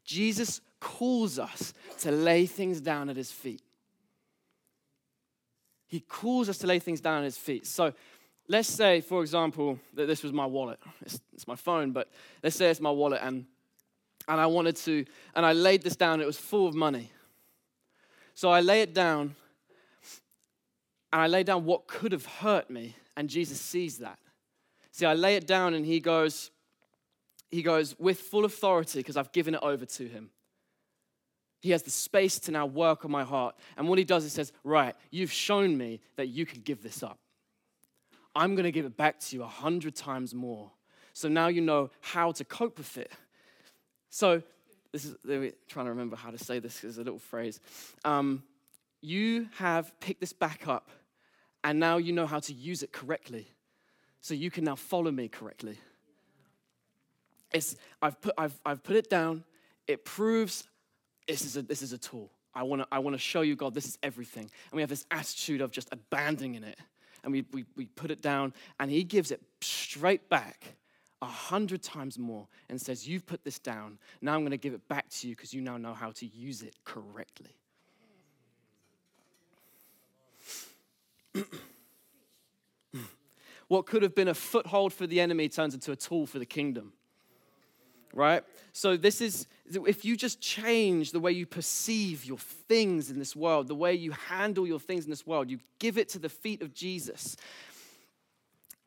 Jesus 0.06 0.62
calls 0.80 1.38
us 1.38 1.74
to 2.00 2.10
lay 2.10 2.46
things 2.46 2.80
down 2.80 3.10
at 3.10 3.18
his 3.18 3.30
feet. 3.30 3.62
He 5.86 6.00
calls 6.00 6.48
us 6.48 6.58
to 6.60 6.68
lay 6.68 6.80
things 6.80 7.02
down 7.02 7.20
at 7.20 7.26
his 7.26 7.38
feet. 7.38 7.68
So 7.68 7.94
let's 8.48 8.70
say, 8.70 9.02
for 9.02 9.22
example, 9.22 9.78
that 9.96 10.06
this 10.06 10.24
was 10.24 10.32
my 10.32 10.46
wallet. 10.46 10.80
It's, 11.02 11.20
it's 11.34 11.48
my 11.48 11.58
phone, 11.58 11.92
but 11.92 12.10
let's 12.42 12.56
say 12.56 12.70
it's 12.70 12.80
my 12.80 12.92
wallet 12.92 13.20
and, 13.22 13.46
and 14.30 14.40
I 14.40 14.46
wanted 14.46 14.78
to, 14.78 15.04
and 15.36 15.46
I 15.46 15.52
laid 15.52 15.84
this 15.84 15.98
down, 15.98 16.22
it 16.22 16.26
was 16.26 16.38
full 16.38 16.68
of 16.68 16.74
money. 16.74 17.12
So 18.34 18.50
I 18.50 18.62
lay 18.62 18.82
it 18.82 18.94
down, 18.94 19.36
and 21.12 21.22
I 21.22 21.28
lay 21.28 21.44
down 21.44 21.66
what 21.66 21.88
could 21.88 22.14
have 22.14 22.26
hurt 22.26 22.70
me 22.70 22.96
and 23.18 23.30
Jesus 23.30 23.60
sees 23.60 23.98
that. 23.98 24.20
See, 24.92 25.06
I 25.06 25.16
lay 25.16 25.36
it 25.36 25.46
down 25.46 25.74
and 25.74 25.86
he 25.86 26.00
goes, 26.00 26.52
he 27.52 27.64
goes, 27.64 27.96
with 28.00 28.20
full 28.20 28.46
authority, 28.46 29.00
because 29.00 29.18
I've 29.18 29.32
given 29.34 29.56
it 29.56 29.60
over 29.64 29.86
to 29.86 30.08
him. 30.08 30.30
He 31.60 31.72
has 31.72 31.82
the 31.82 31.90
space 31.90 32.38
to 32.42 32.52
now 32.52 32.68
work 32.68 33.04
on 33.04 33.12
my 33.12 33.24
heart. 33.24 33.56
And 33.76 33.90
what 33.90 33.98
he 33.98 34.06
does 34.06 34.24
is 34.24 34.32
says, 34.32 34.54
Right, 34.64 34.96
you've 35.10 35.32
shown 35.32 35.76
me 35.76 36.00
that 36.16 36.28
you 36.28 36.46
can 36.46 36.62
give 36.62 36.84
this 36.84 37.02
up. 37.02 37.18
I'm 38.36 38.54
going 38.54 38.66
to 38.66 38.72
give 38.72 38.86
it 38.86 38.96
back 38.96 39.20
to 39.22 39.36
you 39.36 39.44
a 39.44 39.48
hundred 39.48 39.96
times 39.96 40.36
more. 40.36 40.72
So 41.14 41.28
now 41.28 41.48
you 41.48 41.62
know 41.62 41.90
how 42.00 42.32
to 42.34 42.46
cope 42.46 42.78
with 42.78 42.98
it. 42.98 43.12
So, 44.10 44.44
this 44.94 45.04
is 45.04 45.16
trying 45.68 45.86
to 45.86 45.92
remember 45.92 46.16
how 46.16 46.30
to 46.30 46.38
say 46.38 46.60
this 46.60 46.84
as 46.84 46.98
a 46.98 47.04
little 47.04 47.20
phrase. 47.20 47.60
Um, 48.06 48.44
you 49.02 49.50
have 49.58 50.00
picked 50.00 50.22
this 50.22 50.34
back 50.34 50.68
up 50.68 50.90
and 51.64 51.80
now 51.80 51.98
you 51.98 52.14
know 52.14 52.26
how 52.26 52.40
to 52.40 52.54
use 52.54 52.84
it 52.84 52.92
correctly. 52.92 53.48
So 54.22 54.34
you 54.34 54.52
can 54.52 54.64
now 54.64 54.76
follow 54.76 55.12
me 55.12 55.28
correctly. 55.28 55.78
It's, 57.54 57.76
I've, 58.02 58.20
put, 58.20 58.34
I've, 58.38 58.60
I've 58.66 58.84
put 58.84 58.96
it 58.96 59.10
down. 59.10 59.44
It 59.88 60.04
proves 60.04 60.68
this 61.28 61.44
is 61.44 61.58
a, 61.58 61.62
this 61.62 61.82
is 61.82 61.94
a 61.94 61.98
tool. 61.98 62.32
I 62.54 62.64
want 62.64 62.82
to 62.82 62.88
I 62.92 63.00
wanna 63.00 63.18
show 63.18 63.42
you, 63.42 63.56
God, 63.56 63.74
this 63.74 63.86
is 63.86 63.98
everything. 64.02 64.44
And 64.44 64.74
we 64.74 64.82
have 64.82 64.90
this 64.90 65.06
attitude 65.12 65.62
of 65.62 65.72
just 65.72 65.90
abandoning 65.92 66.64
it. 66.64 66.80
And 67.24 67.32
we, 67.34 67.46
we, 67.52 67.66
we 67.76 67.86
put 67.88 68.10
it 68.10 68.22
down, 68.22 68.54
and 68.80 68.90
He 68.90 69.04
gives 69.04 69.32
it 69.32 69.42
straight 69.62 70.30
back 70.30 70.76
a 71.22 71.26
hundred 71.26 71.82
times 71.84 72.18
more 72.18 72.48
and 72.70 72.80
says, 72.80 73.08
You've 73.08 73.26
put 73.26 73.44
this 73.44 73.60
down. 73.60 73.98
Now 74.22 74.34
I'm 74.34 74.42
going 74.42 74.52
to 74.52 74.58
give 74.58 74.74
it 74.74 74.88
back 74.88 75.10
to 75.10 75.28
you 75.28 75.36
because 75.36 75.54
you 75.54 75.62
now 75.62 75.78
know 75.78 75.94
how 75.94 76.12
to 76.12 76.26
use 76.26 76.62
it 76.62 76.76
correctly. 76.86 77.56
what 83.68 83.86
could 83.86 84.04
have 84.04 84.16
been 84.16 84.28
a 84.28 84.34
foothold 84.34 84.94
for 84.94 85.08
the 85.08 85.20
enemy 85.20 85.50
turns 85.50 85.74
into 85.74 85.92
a 85.92 85.96
tool 85.96 86.26
for 86.26 86.40
the 86.40 86.46
kingdom. 86.46 86.94
Right? 88.14 88.44
So, 88.72 88.98
this 88.98 89.22
is, 89.22 89.48
if 89.70 90.04
you 90.04 90.16
just 90.16 90.42
change 90.42 91.12
the 91.12 91.20
way 91.20 91.34
you 91.34 91.46
perceive 91.46 92.26
your 92.26 92.38
things 92.40 93.12
in 93.12 93.20
this 93.20 93.36
world, 93.36 93.68
the 93.68 93.76
way 93.76 93.94
you 93.94 94.12
handle 94.12 94.66
your 94.66 94.80
things 94.80 95.04
in 95.04 95.10
this 95.10 95.28
world, 95.28 95.52
you 95.52 95.60
give 95.78 95.98
it 95.98 96.10
to 96.10 96.20
the 96.20 96.30
feet 96.30 96.62
of 96.62 96.74
Jesus. 96.74 97.36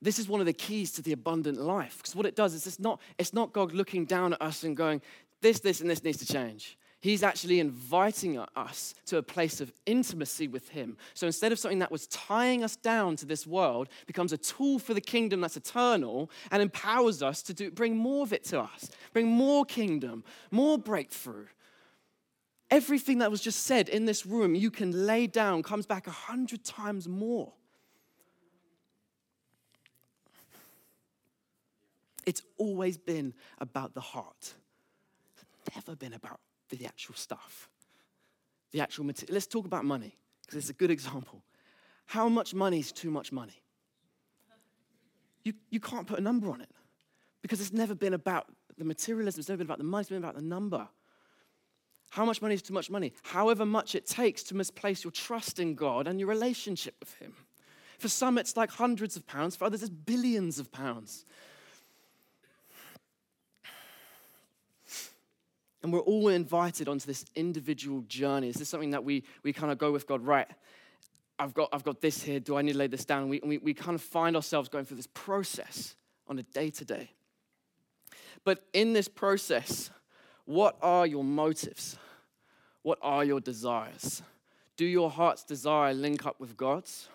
This 0.02 0.18
is 0.18 0.28
one 0.28 0.40
of 0.40 0.46
the 0.46 0.52
keys 0.52 0.92
to 0.92 1.02
the 1.02 1.12
abundant 1.12 1.60
life. 1.60 1.98
Because 1.98 2.16
what 2.16 2.26
it 2.26 2.34
does 2.34 2.54
is 2.54 2.66
it's 2.66 2.80
not, 2.80 3.00
it's 3.18 3.34
not 3.34 3.52
God 3.52 3.72
looking 3.72 4.06
down 4.06 4.32
at 4.32 4.42
us 4.42 4.64
and 4.64 4.76
going, 4.76 5.02
this, 5.42 5.60
this, 5.60 5.80
and 5.80 5.88
this 5.88 6.02
needs 6.02 6.18
to 6.18 6.26
change. 6.26 6.78
He's 7.00 7.22
actually 7.22 7.60
inviting 7.60 8.38
us 8.38 8.94
to 9.06 9.16
a 9.16 9.22
place 9.22 9.62
of 9.62 9.72
intimacy 9.86 10.48
with 10.48 10.68
Him. 10.68 10.98
So 11.14 11.26
instead 11.26 11.50
of 11.50 11.58
something 11.58 11.78
that 11.78 11.90
was 11.90 12.06
tying 12.08 12.62
us 12.62 12.76
down 12.76 13.16
to 13.16 13.26
this 13.26 13.46
world, 13.46 13.88
becomes 14.06 14.34
a 14.34 14.38
tool 14.38 14.78
for 14.78 14.92
the 14.92 15.00
kingdom 15.00 15.40
that's 15.40 15.56
eternal 15.56 16.30
and 16.50 16.60
empowers 16.60 17.22
us 17.22 17.42
to 17.44 17.54
do, 17.54 17.70
bring 17.70 17.96
more 17.96 18.22
of 18.22 18.34
it 18.34 18.44
to 18.44 18.60
us, 18.60 18.90
bring 19.14 19.28
more 19.28 19.64
kingdom, 19.64 20.24
more 20.50 20.76
breakthrough. 20.76 21.46
Everything 22.70 23.18
that 23.18 23.30
was 23.30 23.40
just 23.40 23.64
said 23.64 23.88
in 23.88 24.04
this 24.04 24.26
room, 24.26 24.54
you 24.54 24.70
can 24.70 25.06
lay 25.06 25.26
down, 25.26 25.62
comes 25.62 25.86
back 25.86 26.06
a 26.06 26.12
hundred 26.12 26.64
times 26.64 27.08
more. 27.08 27.54
It's 32.26 32.42
always 32.58 32.98
been 32.98 33.32
about 33.58 33.94
the 33.94 34.02
heart. 34.02 34.54
It's 35.34 35.74
never 35.74 35.96
been 35.96 36.12
about 36.12 36.38
the 36.76 36.86
actual 36.86 37.14
stuff, 37.14 37.68
the 38.72 38.80
actual 38.80 39.04
material. 39.04 39.34
Let's 39.34 39.46
talk 39.46 39.66
about 39.66 39.84
money, 39.84 40.16
because 40.42 40.58
it's 40.58 40.70
a 40.70 40.74
good 40.74 40.90
example. 40.90 41.42
How 42.06 42.28
much 42.28 42.54
money 42.54 42.80
is 42.80 42.92
too 42.92 43.10
much 43.10 43.32
money? 43.32 43.62
You, 45.44 45.54
you 45.70 45.80
can't 45.80 46.06
put 46.06 46.18
a 46.18 46.22
number 46.22 46.50
on 46.50 46.60
it 46.60 46.70
because 47.42 47.60
it's 47.60 47.72
never 47.72 47.94
been 47.94 48.14
about 48.14 48.46
the 48.76 48.84
materialism, 48.84 49.40
it's 49.40 49.48
never 49.48 49.58
been 49.58 49.66
about 49.66 49.78
the 49.78 49.84
money, 49.84 50.00
it's 50.00 50.10
been 50.10 50.18
about 50.18 50.34
the 50.34 50.42
number. 50.42 50.88
How 52.10 52.24
much 52.24 52.42
money 52.42 52.54
is 52.54 52.62
too 52.62 52.74
much 52.74 52.90
money? 52.90 53.12
However 53.22 53.64
much 53.64 53.94
it 53.94 54.06
takes 54.06 54.42
to 54.44 54.56
misplace 54.56 55.04
your 55.04 55.12
trust 55.12 55.60
in 55.60 55.74
God 55.74 56.08
and 56.08 56.18
your 56.18 56.28
relationship 56.28 56.96
with 56.98 57.14
Him. 57.14 57.32
For 57.98 58.08
some, 58.08 58.38
it's 58.38 58.56
like 58.56 58.70
hundreds 58.70 59.16
of 59.16 59.26
pounds, 59.26 59.54
for 59.54 59.66
others, 59.66 59.82
it's 59.82 59.90
billions 59.90 60.58
of 60.58 60.72
pounds. 60.72 61.24
And 65.82 65.92
we're 65.92 66.00
all 66.00 66.28
invited 66.28 66.88
onto 66.88 67.06
this 67.06 67.24
individual 67.34 68.02
journey. 68.02 68.48
Is 68.48 68.56
this 68.56 68.68
something 68.68 68.90
that 68.90 69.02
we, 69.02 69.24
we 69.42 69.52
kind 69.52 69.72
of 69.72 69.78
go 69.78 69.92
with 69.92 70.06
God, 70.06 70.24
right? 70.24 70.46
I've 71.38 71.54
got, 71.54 71.70
I've 71.72 71.84
got 71.84 72.02
this 72.02 72.22
here. 72.22 72.38
Do 72.38 72.56
I 72.56 72.62
need 72.62 72.72
to 72.72 72.78
lay 72.78 72.86
this 72.86 73.06
down? 73.06 73.30
We, 73.30 73.40
we, 73.42 73.58
we 73.58 73.72
kind 73.72 73.94
of 73.94 74.02
find 74.02 74.36
ourselves 74.36 74.68
going 74.68 74.84
through 74.84 74.98
this 74.98 75.08
process 75.08 75.96
on 76.28 76.38
a 76.38 76.42
day 76.42 76.68
to 76.70 76.84
day. 76.84 77.10
But 78.44 78.62
in 78.74 78.92
this 78.92 79.08
process, 79.08 79.90
what 80.44 80.76
are 80.82 81.06
your 81.06 81.24
motives? 81.24 81.96
What 82.82 82.98
are 83.00 83.24
your 83.24 83.40
desires? 83.40 84.22
Do 84.76 84.84
your 84.84 85.10
heart's 85.10 85.44
desire 85.44 85.94
link 85.94 86.26
up 86.26 86.40
with 86.40 86.56
God's? 86.56 87.08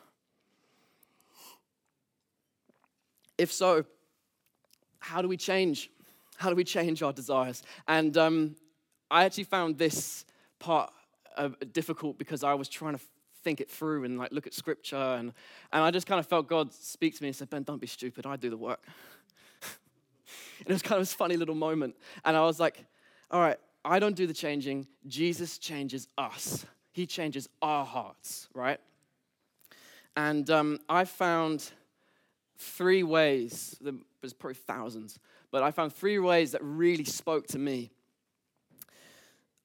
If 3.38 3.52
so, 3.52 3.86
how 5.00 5.22
do 5.22 5.28
we 5.28 5.38
change? 5.38 5.90
How 6.38 6.50
do 6.50 6.56
we 6.56 6.64
change 6.64 7.02
our 7.02 7.14
desires? 7.14 7.64
And 7.88 8.18
um, 8.18 8.56
I 9.10 9.26
actually 9.26 9.46
found 9.46 9.78
this 9.78 10.26
part 10.60 10.92
uh, 11.38 11.50
difficult 11.72 12.18
because 12.18 12.44
I 12.44 12.54
was 12.54 12.70
trying 12.70 12.96
to 12.96 13.02
think 13.44 13.62
it 13.62 13.70
through 13.70 14.04
and 14.06 14.18
like 14.18 14.32
look 14.32 14.48
at 14.48 14.54
scripture 14.54 14.96
and, 14.96 15.32
and 15.72 15.84
I 15.84 15.92
just 15.92 16.08
kind 16.08 16.20
of 16.20 16.26
felt 16.26 16.48
God 16.48 16.74
speak 16.74 17.16
to 17.18 17.24
me 17.24 17.30
and 17.30 17.36
said, 17.36 17.50
Ben, 17.50 17.64
don't 17.64 17.80
be 17.80 17.88
stupid. 17.88 18.26
I 18.26 18.36
do 18.36 18.50
the 18.50 18.58
work. 18.58 18.84
and 19.62 20.68
it 20.68 20.74
was 20.74 20.82
kind 20.82 21.00
of 21.00 21.04
this 21.04 21.14
funny 21.14 21.38
little 21.38 21.56
moment. 21.56 21.96
And 22.24 22.36
I 22.36 22.42
was 22.42 22.60
like, 22.60 22.84
all 23.30 23.40
right, 23.40 23.58
I 23.84 24.00
don't 24.00 24.16
do 24.16 24.26
the 24.26 24.34
changing. 24.34 24.88
Jesus 25.08 25.60
changes 25.60 26.08
us. 26.18 26.66
He 26.92 27.06
changes 27.06 27.48
our 27.62 27.86
hearts, 27.86 28.48
right? 28.54 28.80
And 30.16 30.50
um, 30.50 30.80
I 30.90 31.06
found 31.06 31.72
three 32.58 33.04
ways, 33.04 33.78
there's 33.82 34.34
probably 34.34 34.56
thousands, 34.56 35.20
but 35.56 35.64
I 35.64 35.72
found 35.72 35.94
three 35.94 36.20
ways 36.20 36.52
that 36.52 36.62
really 36.62 37.06
spoke 37.06 37.48
to 37.48 37.58
me. 37.58 37.90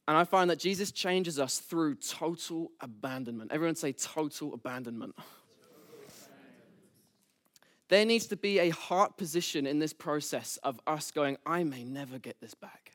And 0.06 0.16
I 0.16 0.22
find 0.22 0.48
that 0.48 0.60
Jesus 0.60 0.92
changes 0.92 1.36
us 1.40 1.58
through 1.58 1.96
total 1.96 2.70
abandonment. 2.80 3.50
Everyone 3.50 3.74
say 3.74 3.90
total 3.90 4.54
abandonment. 4.54 5.16
There 7.88 8.04
needs 8.04 8.28
to 8.28 8.36
be 8.36 8.60
a 8.60 8.70
heart 8.70 9.16
position 9.16 9.66
in 9.66 9.80
this 9.80 9.92
process 9.92 10.60
of 10.62 10.80
us 10.86 11.10
going, 11.10 11.38
I 11.44 11.64
may 11.64 11.82
never 11.82 12.20
get 12.20 12.40
this 12.40 12.54
back. 12.54 12.92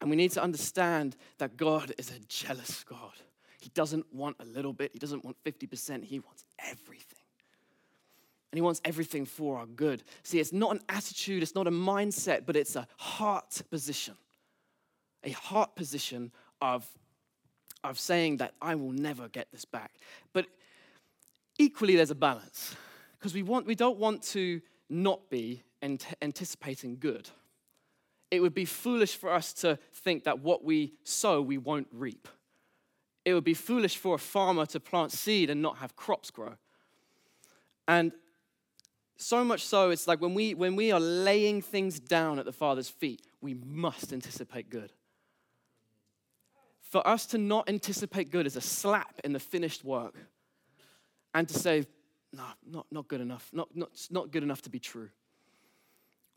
And 0.00 0.08
we 0.08 0.14
need 0.14 0.30
to 0.30 0.40
understand 0.40 1.16
that 1.38 1.56
God 1.56 1.92
is 1.98 2.12
a 2.12 2.20
jealous 2.28 2.84
God. 2.84 3.14
He 3.60 3.70
doesn't 3.70 4.06
want 4.14 4.36
a 4.38 4.44
little 4.44 4.72
bit, 4.72 4.92
He 4.92 5.00
doesn't 5.00 5.24
want 5.24 5.36
50%, 5.42 6.04
He 6.04 6.20
wants 6.20 6.44
everything. 6.60 7.19
And 8.50 8.58
He 8.58 8.62
wants 8.62 8.80
everything 8.84 9.26
for 9.26 9.58
our 9.58 9.66
good. 9.66 10.02
See, 10.22 10.40
it's 10.40 10.52
not 10.52 10.72
an 10.72 10.80
attitude, 10.88 11.42
it's 11.42 11.54
not 11.54 11.66
a 11.66 11.70
mindset, 11.70 12.46
but 12.46 12.56
it's 12.56 12.76
a 12.76 12.86
heart 12.96 13.62
position. 13.70 14.14
A 15.24 15.30
heart 15.32 15.76
position 15.76 16.32
of, 16.60 16.86
of 17.84 17.98
saying 17.98 18.38
that 18.38 18.54
I 18.60 18.74
will 18.74 18.92
never 18.92 19.28
get 19.28 19.48
this 19.52 19.64
back. 19.64 19.92
But 20.32 20.46
equally, 21.58 21.96
there's 21.96 22.10
a 22.10 22.16
balance 22.16 22.74
because 23.18 23.34
we, 23.34 23.42
want, 23.42 23.66
we 23.66 23.74
don't 23.74 23.98
want 23.98 24.22
to 24.22 24.60
not 24.88 25.30
be 25.30 25.62
anticipating 26.20 26.96
good 26.98 27.28
it 28.30 28.40
would 28.40 28.54
be 28.54 28.64
foolish 28.64 29.16
for 29.16 29.30
us 29.30 29.52
to 29.52 29.78
think 29.92 30.24
that 30.24 30.40
what 30.40 30.64
we 30.64 30.94
sow, 31.02 31.42
we 31.42 31.58
won't 31.58 31.88
reap. 31.92 32.28
It 33.24 33.34
would 33.34 33.44
be 33.44 33.54
foolish 33.54 33.96
for 33.96 34.14
a 34.14 34.18
farmer 34.18 34.66
to 34.66 34.80
plant 34.80 35.12
seed 35.12 35.50
and 35.50 35.60
not 35.60 35.78
have 35.78 35.96
crops 35.96 36.30
grow. 36.30 36.54
And 37.88 38.12
so 39.20 39.44
much 39.44 39.64
so, 39.64 39.90
it's 39.90 40.08
like 40.08 40.20
when 40.20 40.34
we, 40.34 40.54
when 40.54 40.76
we 40.76 40.92
are 40.92 41.00
laying 41.00 41.60
things 41.60 42.00
down 42.00 42.38
at 42.38 42.44
the 42.44 42.52
Father's 42.52 42.88
feet, 42.88 43.26
we 43.40 43.54
must 43.54 44.12
anticipate 44.12 44.70
good. 44.70 44.92
For 46.80 47.06
us 47.06 47.26
to 47.26 47.38
not 47.38 47.68
anticipate 47.68 48.30
good 48.30 48.46
is 48.46 48.56
a 48.56 48.60
slap 48.60 49.20
in 49.22 49.32
the 49.32 49.38
finished 49.38 49.84
work 49.84 50.14
and 51.34 51.48
to 51.48 51.54
say, 51.54 51.86
no, 52.32 52.44
not, 52.66 52.86
not 52.90 53.08
good 53.08 53.20
enough, 53.20 53.48
not, 53.52 53.68
not, 53.74 53.90
not 54.10 54.30
good 54.30 54.42
enough 54.42 54.62
to 54.62 54.70
be 54.70 54.78
true. 54.78 55.10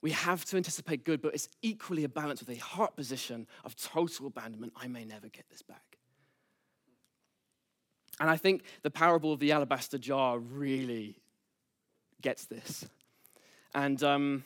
We 0.01 0.11
have 0.11 0.43
to 0.45 0.57
anticipate 0.57 1.05
good, 1.05 1.21
but 1.21 1.33
it's 1.33 1.47
equally 1.61 2.03
a 2.03 2.09
balance 2.09 2.41
with 2.41 2.49
a 2.49 2.59
heart 2.59 2.95
position 2.97 3.47
of 3.63 3.75
total 3.77 4.27
abandonment. 4.27 4.73
I 4.75 4.87
may 4.87 5.05
never 5.05 5.29
get 5.29 5.49
this 5.49 5.61
back. 5.61 5.97
And 8.19 8.29
I 8.29 8.35
think 8.37 8.63
the 8.83 8.91
parable 8.91 9.31
of 9.31 9.39
the 9.39 9.53
alabaster 9.53 9.97
jar 9.97 10.37
really 10.37 11.22
gets 12.23 12.45
this. 12.45 12.85
And 13.75 14.01
um, 14.01 14.43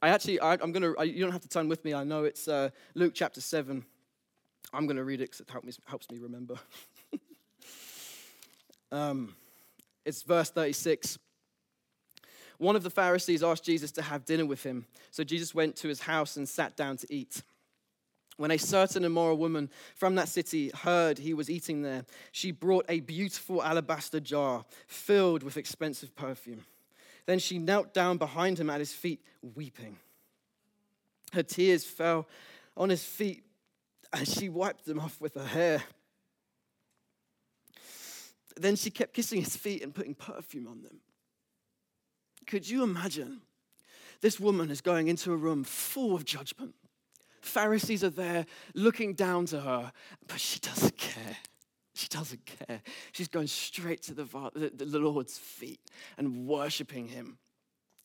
I 0.00 0.08
actually, 0.08 0.40
I, 0.40 0.54
am 0.54 0.72
going 0.72 0.94
to, 0.94 1.06
you 1.06 1.22
don't 1.22 1.32
have 1.32 1.42
to 1.42 1.48
turn 1.48 1.68
with 1.68 1.84
me. 1.84 1.92
I 1.92 2.04
know 2.04 2.24
it's 2.24 2.48
uh, 2.48 2.70
Luke 2.94 3.12
chapter 3.14 3.42
7. 3.42 3.84
I'm 4.72 4.86
going 4.86 4.96
to 4.96 5.04
read 5.04 5.20
it 5.20 5.30
because 5.30 5.40
it 5.40 5.64
me, 5.64 5.72
helps 5.86 6.10
me 6.10 6.18
remember. 6.18 6.54
um, 8.92 9.34
it's 10.04 10.22
verse 10.22 10.50
36. 10.50 11.18
One 12.58 12.76
of 12.76 12.82
the 12.82 12.90
Pharisees 12.90 13.42
asked 13.42 13.64
Jesus 13.64 13.92
to 13.92 14.02
have 14.02 14.24
dinner 14.24 14.46
with 14.46 14.62
him. 14.62 14.86
So 15.10 15.24
Jesus 15.24 15.54
went 15.54 15.76
to 15.76 15.88
his 15.88 16.00
house 16.00 16.36
and 16.36 16.48
sat 16.48 16.76
down 16.76 16.96
to 16.98 17.06
eat. 17.12 17.42
When 18.38 18.50
a 18.50 18.58
certain 18.58 19.04
immoral 19.04 19.38
woman 19.38 19.70
from 19.94 20.14
that 20.16 20.28
city 20.28 20.70
heard 20.74 21.18
he 21.18 21.32
was 21.32 21.48
eating 21.48 21.82
there, 21.82 22.04
she 22.32 22.50
brought 22.50 22.84
a 22.88 23.00
beautiful 23.00 23.62
alabaster 23.62 24.20
jar 24.20 24.64
filled 24.86 25.42
with 25.42 25.56
expensive 25.56 26.14
perfume. 26.14 26.64
Then 27.26 27.38
she 27.38 27.58
knelt 27.58 27.92
down 27.92 28.18
behind 28.18 28.58
him 28.58 28.70
at 28.70 28.80
his 28.80 28.92
feet, 28.92 29.20
weeping. 29.42 29.98
Her 31.32 31.42
tears 31.42 31.84
fell 31.84 32.26
on 32.76 32.88
his 32.88 33.04
feet 33.04 33.42
and 34.12 34.26
she 34.26 34.48
wiped 34.48 34.86
them 34.86 35.00
off 35.00 35.20
with 35.20 35.34
her 35.34 35.44
hair. 35.44 35.82
Then 38.56 38.76
she 38.76 38.90
kept 38.90 39.12
kissing 39.12 39.42
his 39.42 39.56
feet 39.56 39.82
and 39.82 39.94
putting 39.94 40.14
perfume 40.14 40.66
on 40.68 40.82
them. 40.82 41.00
Could 42.46 42.68
you 42.68 42.84
imagine? 42.84 43.42
This 44.20 44.40
woman 44.40 44.70
is 44.70 44.80
going 44.80 45.08
into 45.08 45.32
a 45.32 45.36
room 45.36 45.64
full 45.64 46.14
of 46.14 46.24
judgment. 46.24 46.74
Pharisees 47.42 48.02
are 48.02 48.10
there 48.10 48.46
looking 48.74 49.14
down 49.14 49.46
to 49.46 49.60
her, 49.60 49.92
but 50.26 50.40
she 50.40 50.58
doesn't 50.60 50.96
care. 50.96 51.36
She 51.96 52.08
doesn't 52.08 52.44
care. 52.44 52.82
She's 53.12 53.28
going 53.28 53.46
straight 53.46 54.02
to 54.02 54.14
the, 54.14 54.70
the 54.74 54.98
Lord's 54.98 55.38
feet 55.38 55.80
and 56.18 56.46
worshiping 56.46 57.08
him 57.08 57.38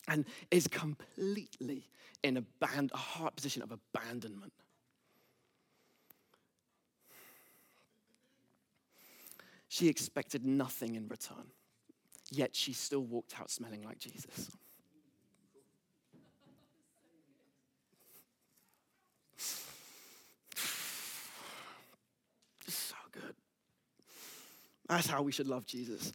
and 0.07 0.25
is 0.49 0.67
completely 0.67 1.89
in 2.23 2.37
a, 2.37 2.41
band, 2.41 2.91
a 2.93 2.97
heart 2.97 3.35
position 3.35 3.61
of 3.61 3.71
abandonment. 3.71 4.53
She 9.67 9.87
expected 9.87 10.45
nothing 10.45 10.95
in 10.95 11.07
return 11.07 11.51
yet 12.31 12.55
she 12.55 12.73
still 12.73 13.03
walked 13.03 13.39
out 13.39 13.51
smelling 13.51 13.83
like 13.83 13.99
Jesus. 13.99 14.49
so. 22.67 22.95
That's 24.91 25.07
how 25.07 25.21
we 25.21 25.31
should 25.31 25.47
love 25.47 25.65
Jesus. 25.65 26.11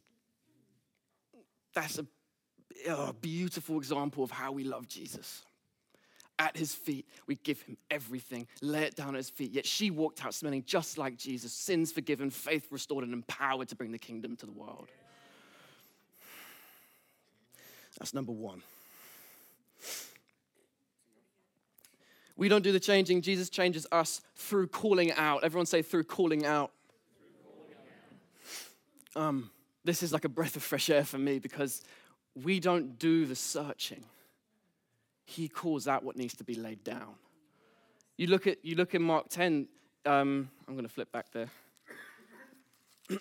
That's 1.75 1.99
a, 1.99 2.07
a 2.87 3.15
beautiful 3.15 3.79
example 3.79 4.23
of 4.23 4.31
how 4.31 4.53
we 4.53 4.65
love 4.65 4.87
Jesus 4.87 5.47
at 6.39 6.55
his 6.55 6.75
feet. 6.75 7.09
We 7.27 7.37
give 7.37 7.63
him 7.63 7.79
everything, 7.91 8.47
lay 8.61 8.83
it 8.83 8.95
down 8.95 9.15
at 9.15 9.17
his 9.17 9.31
feet. 9.31 9.53
Yet 9.53 9.65
she 9.65 9.91
walked 9.91 10.23
out 10.23 10.35
smelling 10.35 10.63
just 10.67 10.99
like 10.99 11.17
Jesus, 11.17 11.55
sins 11.55 11.91
forgiven, 11.91 12.29
faith 12.29 12.67
restored, 12.71 13.03
and 13.03 13.15
empowered 13.15 13.69
to 13.69 13.77
bring 13.77 13.93
the 13.93 13.99
kingdom 13.99 14.37
to 14.37 14.45
the 14.45 14.53
world. 14.53 14.91
That's 17.99 18.13
number 18.13 18.33
one. 18.33 18.63
We 22.37 22.51
don't 22.51 22.63
do 22.63 22.73
the 22.73 22.81
changing, 22.81 23.23
Jesus 23.23 23.49
changes 23.49 23.87
us 23.91 24.21
through 24.35 24.67
calling 24.67 25.13
out. 25.13 25.45
Everyone 25.45 25.65
say, 25.65 25.81
through 25.81 26.05
calling 26.05 26.45
out. 26.45 26.73
Um, 29.17 29.51
this 29.85 30.03
is 30.03 30.13
like 30.13 30.25
a 30.25 30.29
breath 30.29 30.55
of 30.57 30.63
fresh 30.63 30.91
air 30.91 31.05
for 31.05 31.19
me 31.19 31.39
because 31.39 31.83
we 32.35 32.61
don't 32.61 32.99
do 32.99 33.25
the 33.25 33.35
searching. 33.35 34.05
He 35.25 35.49
calls 35.49 35.89
out 35.89 36.05
what 36.05 36.17
needs 36.17 36.35
to 36.37 36.45
be 36.45 36.55
laid 36.55 36.85
down. 36.85 37.15
You 38.17 38.29
look 38.29 38.47
at 38.47 38.65
you 38.65 38.77
look 38.77 38.95
in 38.95 39.03
Mark 39.03 39.29
10. 39.29 39.69
Um, 40.05 40.51
I'm 40.69 40.75
going 40.75 40.87
to 40.87 40.93
flip 40.93 41.11
back 41.11 41.33
there. 41.33 41.49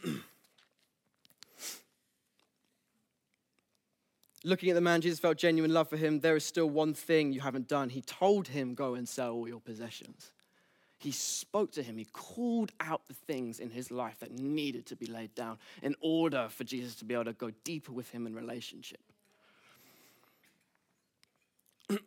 Looking 4.43 4.69
at 4.69 4.75
the 4.75 4.81
man, 4.81 5.01
Jesus 5.01 5.17
felt 5.17 5.39
genuine 5.39 5.73
love 5.73 5.89
for 5.89 5.97
him. 5.97 6.19
There 6.19 6.35
is 6.35 6.45
still 6.45 6.69
one 6.69 6.93
thing 6.93 7.33
you 7.33 7.41
haven't 7.41 7.67
done. 7.67 7.89
He 7.89 8.01
told 8.01 8.47
him, 8.49 8.75
Go 8.75 8.93
and 8.93 9.09
sell 9.09 9.33
all 9.33 9.47
your 9.47 9.59
possessions. 9.59 10.31
He 11.05 11.11
spoke 11.11 11.71
to 11.73 11.83
him. 11.83 11.97
He 11.99 12.05
called 12.05 12.71
out 12.79 13.07
the 13.07 13.13
things 13.13 13.59
in 13.59 13.69
his 13.69 13.91
life 13.91 14.17
that 14.21 14.31
needed 14.31 14.87
to 14.87 14.95
be 14.95 15.05
laid 15.05 15.35
down 15.35 15.59
in 15.83 15.93
order 16.01 16.47
for 16.49 16.63
Jesus 16.63 16.95
to 16.95 17.05
be 17.05 17.13
able 17.13 17.25
to 17.25 17.33
go 17.33 17.51
deeper 17.63 17.91
with 17.91 18.09
him 18.09 18.25
in 18.25 18.33
relationship. 18.33 19.01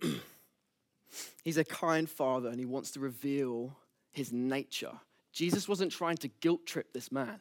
He's 1.44 1.58
a 1.58 1.64
kind 1.64 2.10
father 2.10 2.48
and 2.48 2.58
he 2.58 2.66
wants 2.66 2.90
to 2.90 2.98
reveal 2.98 3.76
his 4.10 4.32
nature. 4.32 4.94
Jesus 5.32 5.68
wasn't 5.68 5.92
trying 5.92 6.16
to 6.16 6.26
guilt 6.26 6.66
trip 6.66 6.92
this 6.92 7.12
man. 7.12 7.38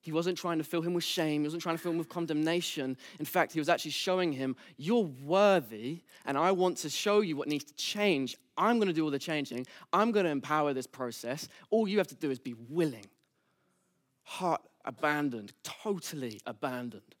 He 0.00 0.10
wasn't 0.10 0.36
trying 0.36 0.58
to 0.58 0.64
fill 0.64 0.82
him 0.82 0.92
with 0.92 1.04
shame. 1.04 1.42
He 1.42 1.46
wasn't 1.46 1.62
trying 1.62 1.76
to 1.76 1.82
fill 1.82 1.92
him 1.92 1.98
with 1.98 2.08
condemnation. 2.08 2.96
In 3.20 3.24
fact, 3.24 3.52
he 3.52 3.60
was 3.60 3.68
actually 3.68 3.92
showing 3.92 4.32
him, 4.32 4.56
You're 4.76 5.08
worthy, 5.24 6.00
and 6.26 6.36
I 6.36 6.50
want 6.50 6.78
to 6.78 6.90
show 6.90 7.20
you 7.20 7.36
what 7.36 7.46
needs 7.46 7.64
to 7.64 7.74
change. 7.74 8.36
I'm 8.56 8.76
going 8.76 8.88
to 8.88 8.94
do 8.94 9.04
all 9.04 9.10
the 9.10 9.18
changing. 9.18 9.66
I'm 9.92 10.12
going 10.12 10.24
to 10.24 10.30
empower 10.30 10.72
this 10.72 10.86
process. 10.86 11.48
All 11.70 11.88
you 11.88 11.98
have 11.98 12.08
to 12.08 12.14
do 12.14 12.30
is 12.30 12.38
be 12.38 12.54
willing. 12.68 13.06
Heart 14.22 14.62
abandoned, 14.84 15.52
totally 15.62 16.40
abandoned, 16.46 17.14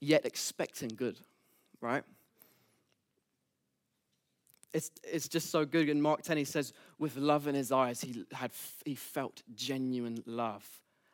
yet 0.00 0.24
expecting 0.24 0.90
good, 0.90 1.18
right? 1.80 2.04
It's, 4.72 4.90
it's 5.04 5.28
just 5.28 5.50
so 5.50 5.64
good. 5.64 5.88
In 5.88 6.02
Mark 6.02 6.22
10, 6.22 6.36
he 6.36 6.44
says, 6.44 6.72
with 6.98 7.16
love 7.16 7.46
in 7.46 7.54
his 7.54 7.70
eyes, 7.70 8.00
he, 8.00 8.24
had, 8.32 8.50
he 8.84 8.96
felt 8.96 9.42
genuine 9.54 10.22
love 10.26 10.68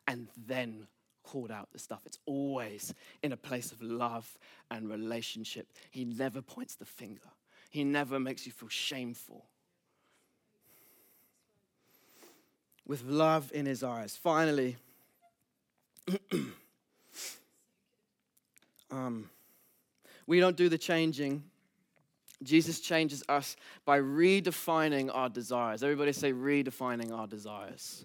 and 0.09 0.29
then 0.47 0.87
called 1.23 1.51
out 1.51 1.69
the 1.73 1.79
stuff. 1.79 2.01
It's 2.07 2.19
always 2.25 2.95
in 3.23 3.33
a 3.33 3.37
place 3.37 3.71
of 3.71 3.83
love 3.83 4.39
and 4.71 4.89
relationship. 4.89 5.69
He 5.91 6.07
never 6.07 6.41
points 6.41 6.75
the 6.75 6.87
finger, 6.87 7.21
he 7.71 7.85
never 7.85 8.21
makes 8.21 8.45
you 8.45 8.53
feel 8.53 8.69
shameful. 8.69 9.47
With 12.87 13.05
love 13.05 13.51
in 13.55 13.65
his 13.65 13.85
eyes. 13.85 14.17
Finally, 14.17 14.77
um, 18.91 19.31
we 20.27 20.41
don't 20.41 20.57
do 20.57 20.69
the 20.69 20.77
changing. 20.77 21.45
Jesus 22.43 22.81
changes 22.81 23.23
us 23.29 23.55
by 23.85 24.01
redefining 24.01 25.09
our 25.15 25.29
desires. 25.29 25.85
Everybody 25.85 26.13
say, 26.13 26.33
redefining 26.33 27.17
our 27.17 27.29
desires. 27.29 28.05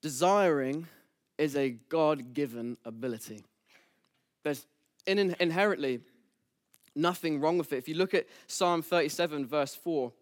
Desiring 0.00 0.86
is 1.38 1.56
a 1.56 1.70
God 1.88 2.34
given 2.34 2.76
ability. 2.84 3.42
There's 4.44 4.66
in, 5.06 5.34
inherently 5.40 6.00
nothing 6.94 7.40
wrong 7.40 7.58
with 7.58 7.72
it. 7.72 7.78
If 7.78 7.88
you 7.88 7.94
look 7.94 8.14
at 8.14 8.26
Psalm 8.46 8.82
37, 8.82 9.46
verse 9.46 9.74
4, 9.74 10.12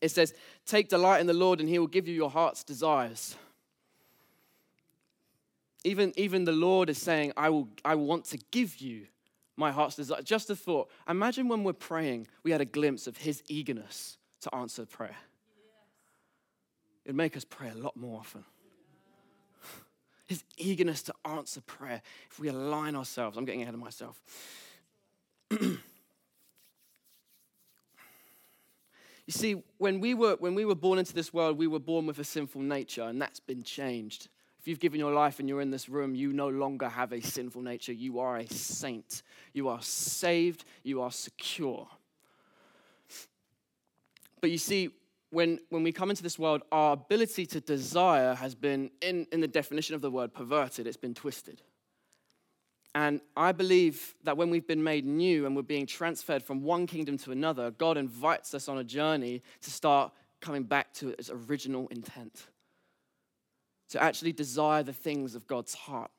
it 0.00 0.10
says, 0.10 0.34
Take 0.64 0.88
delight 0.88 1.20
in 1.20 1.26
the 1.26 1.34
Lord, 1.34 1.60
and 1.60 1.68
he 1.68 1.78
will 1.78 1.86
give 1.86 2.06
you 2.08 2.14
your 2.14 2.30
heart's 2.30 2.64
desires. 2.64 3.36
Even, 5.84 6.12
even 6.16 6.44
the 6.44 6.52
Lord 6.52 6.90
is 6.90 6.98
saying, 6.98 7.32
I, 7.36 7.48
will, 7.48 7.68
I 7.84 7.94
want 7.94 8.24
to 8.26 8.38
give 8.50 8.80
you 8.80 9.06
my 9.56 9.70
heart's 9.70 9.96
desire. 9.96 10.20
Just 10.22 10.50
a 10.50 10.56
thought. 10.56 10.90
Imagine 11.08 11.48
when 11.48 11.64
we're 11.64 11.72
praying, 11.72 12.26
we 12.42 12.50
had 12.50 12.60
a 12.60 12.66
glimpse 12.66 13.06
of 13.06 13.16
his 13.16 13.42
eagerness 13.48 14.18
to 14.42 14.54
answer 14.54 14.84
prayer. 14.84 15.16
It'd 17.04 17.16
make 17.16 17.36
us 17.36 17.44
pray 17.44 17.70
a 17.70 17.78
lot 17.78 17.96
more 17.96 18.18
often. 18.18 18.44
His 20.26 20.42
eagerness 20.56 21.02
to 21.04 21.14
answer 21.24 21.60
prayer 21.60 22.02
if 22.28 22.40
we 22.40 22.48
align 22.48 22.96
ourselves. 22.96 23.36
I'm 23.36 23.44
getting 23.44 23.62
ahead 23.62 23.74
of 23.74 23.80
myself. 23.80 24.20
You 25.50 25.78
see, 29.28 29.62
when 29.78 30.00
we, 30.00 30.14
were, 30.14 30.36
when 30.38 30.54
we 30.54 30.64
were 30.64 30.74
born 30.74 30.98
into 30.98 31.12
this 31.14 31.32
world, 31.32 31.58
we 31.58 31.66
were 31.66 31.78
born 31.78 32.06
with 32.06 32.18
a 32.18 32.24
sinful 32.24 32.62
nature, 32.62 33.02
and 33.02 33.20
that's 33.20 33.40
been 33.40 33.62
changed. 33.62 34.28
If 34.60 34.68
you've 34.68 34.80
given 34.80 34.98
your 34.98 35.12
life 35.12 35.38
and 35.38 35.48
you're 35.48 35.60
in 35.60 35.70
this 35.70 35.88
room, 35.88 36.16
you 36.16 36.32
no 36.32 36.48
longer 36.48 36.88
have 36.88 37.12
a 37.12 37.20
sinful 37.20 37.62
nature. 37.62 37.92
You 37.92 38.18
are 38.18 38.38
a 38.38 38.48
saint. 38.48 39.22
You 39.52 39.68
are 39.68 39.80
saved. 39.80 40.64
You 40.82 41.02
are 41.02 41.12
secure. 41.12 41.86
But 44.40 44.50
you 44.50 44.58
see, 44.58 44.90
when, 45.30 45.60
when 45.70 45.84
we 45.84 45.92
come 45.92 46.10
into 46.10 46.24
this 46.24 46.38
world, 46.38 46.62
our 46.72 46.94
ability 46.94 47.46
to 47.46 47.60
desire 47.60 48.34
has 48.34 48.56
been, 48.56 48.90
in, 49.00 49.26
in 49.30 49.40
the 49.40 49.48
definition 49.48 49.94
of 49.94 50.00
the 50.00 50.10
word, 50.10 50.34
perverted, 50.34 50.86
it's 50.86 50.96
been 50.96 51.14
twisted. 51.14 51.62
And 52.96 53.20
I 53.36 53.52
believe 53.52 54.14
that 54.24 54.38
when 54.38 54.48
we've 54.48 54.66
been 54.66 54.82
made 54.82 55.04
new 55.04 55.44
and 55.44 55.54
we're 55.54 55.60
being 55.60 55.84
transferred 55.84 56.42
from 56.42 56.62
one 56.62 56.86
kingdom 56.86 57.18
to 57.18 57.30
another, 57.30 57.70
God 57.70 57.98
invites 57.98 58.54
us 58.54 58.70
on 58.70 58.78
a 58.78 58.84
journey 58.84 59.42
to 59.60 59.70
start 59.70 60.12
coming 60.40 60.62
back 60.62 60.94
to 60.94 61.10
its 61.10 61.28
original 61.28 61.88
intent, 61.88 62.46
to 63.90 64.02
actually 64.02 64.32
desire 64.32 64.82
the 64.82 64.94
things 64.94 65.34
of 65.34 65.46
God's 65.46 65.74
heart. 65.74 66.10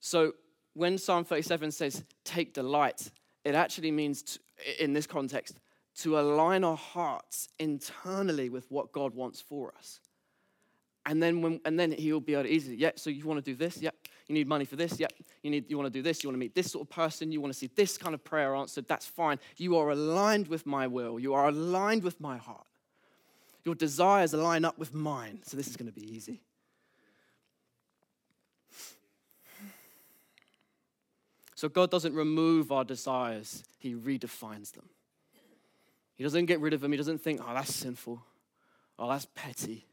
So 0.00 0.32
when 0.74 0.98
Psalm 0.98 1.22
37 1.22 1.70
says, 1.70 2.02
take 2.24 2.52
delight, 2.52 3.08
it 3.44 3.54
actually 3.54 3.92
means, 3.92 4.22
to, 4.22 4.40
in 4.82 4.94
this 4.94 5.06
context, 5.06 5.60
to 5.98 6.18
align 6.18 6.64
our 6.64 6.76
hearts 6.76 7.50
internally 7.60 8.48
with 8.48 8.68
what 8.68 8.90
God 8.90 9.14
wants 9.14 9.40
for 9.40 9.72
us. 9.78 10.00
And 11.08 11.22
then, 11.22 11.40
when, 11.40 11.58
and 11.64 11.80
then 11.80 11.90
he'll 11.92 12.20
be 12.20 12.34
able 12.34 12.42
to 12.42 12.50
easily, 12.50 12.76
yeah, 12.76 12.90
so 12.94 13.08
you 13.08 13.24
want 13.24 13.42
to 13.42 13.50
do 13.50 13.56
this? 13.56 13.78
Yep. 13.78 13.94
You 14.28 14.34
need 14.34 14.46
money 14.46 14.66
for 14.66 14.76
this? 14.76 15.00
Yep. 15.00 15.10
You, 15.42 15.50
need, 15.50 15.64
you 15.70 15.78
want 15.78 15.90
to 15.90 15.98
do 15.98 16.02
this? 16.02 16.22
You 16.22 16.28
want 16.28 16.34
to 16.34 16.38
meet 16.38 16.54
this 16.54 16.70
sort 16.70 16.86
of 16.86 16.94
person? 16.94 17.32
You 17.32 17.40
want 17.40 17.50
to 17.50 17.58
see 17.58 17.70
this 17.74 17.96
kind 17.96 18.14
of 18.14 18.22
prayer 18.22 18.54
answered? 18.54 18.86
That's 18.86 19.06
fine. 19.06 19.38
You 19.56 19.78
are 19.78 19.88
aligned 19.88 20.48
with 20.48 20.66
my 20.66 20.86
will. 20.86 21.18
You 21.18 21.32
are 21.32 21.48
aligned 21.48 22.02
with 22.02 22.20
my 22.20 22.36
heart. 22.36 22.66
Your 23.64 23.74
desires 23.74 24.34
align 24.34 24.66
up 24.66 24.78
with 24.78 24.92
mine. 24.92 25.40
So 25.44 25.56
this 25.56 25.66
is 25.66 25.78
going 25.78 25.90
to 25.90 25.98
be 25.98 26.14
easy. 26.14 26.42
So 31.54 31.70
God 31.70 31.90
doesn't 31.90 32.14
remove 32.14 32.70
our 32.70 32.84
desires, 32.84 33.64
He 33.78 33.94
redefines 33.94 34.72
them. 34.72 34.90
He 36.16 36.22
doesn't 36.22 36.46
get 36.46 36.60
rid 36.60 36.74
of 36.74 36.82
them. 36.82 36.92
He 36.92 36.98
doesn't 36.98 37.22
think, 37.22 37.40
oh, 37.42 37.54
that's 37.54 37.74
sinful. 37.74 38.22
Oh, 38.98 39.08
that's 39.08 39.26
petty. 39.34 39.86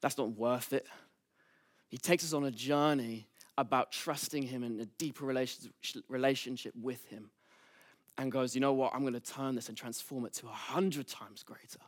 That's 0.00 0.18
not 0.18 0.36
worth 0.36 0.72
it. 0.72 0.86
He 1.88 1.98
takes 1.98 2.24
us 2.24 2.32
on 2.32 2.44
a 2.44 2.50
journey 2.50 3.26
about 3.56 3.90
trusting 3.90 4.44
Him 4.44 4.62
in 4.62 4.78
a 4.80 4.84
deeper 4.84 5.24
relationship 5.24 6.72
with 6.80 7.04
Him 7.06 7.30
and 8.16 8.30
goes, 8.30 8.54
you 8.54 8.60
know 8.60 8.72
what? 8.72 8.94
I'm 8.94 9.02
going 9.02 9.14
to 9.14 9.20
turn 9.20 9.54
this 9.54 9.68
and 9.68 9.76
transform 9.76 10.26
it 10.26 10.32
to 10.34 10.46
a 10.46 10.52
hundred 10.52 11.08
times 11.08 11.42
greater. 11.42 11.80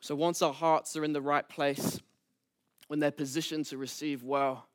So 0.00 0.16
once 0.16 0.42
our 0.42 0.52
hearts 0.52 0.96
are 0.96 1.04
in 1.04 1.12
the 1.12 1.22
right 1.22 1.48
place, 1.48 2.00
when 2.88 2.98
they're 2.98 3.12
positioned 3.12 3.66
to 3.66 3.76
receive 3.76 4.24
well, 4.24 4.66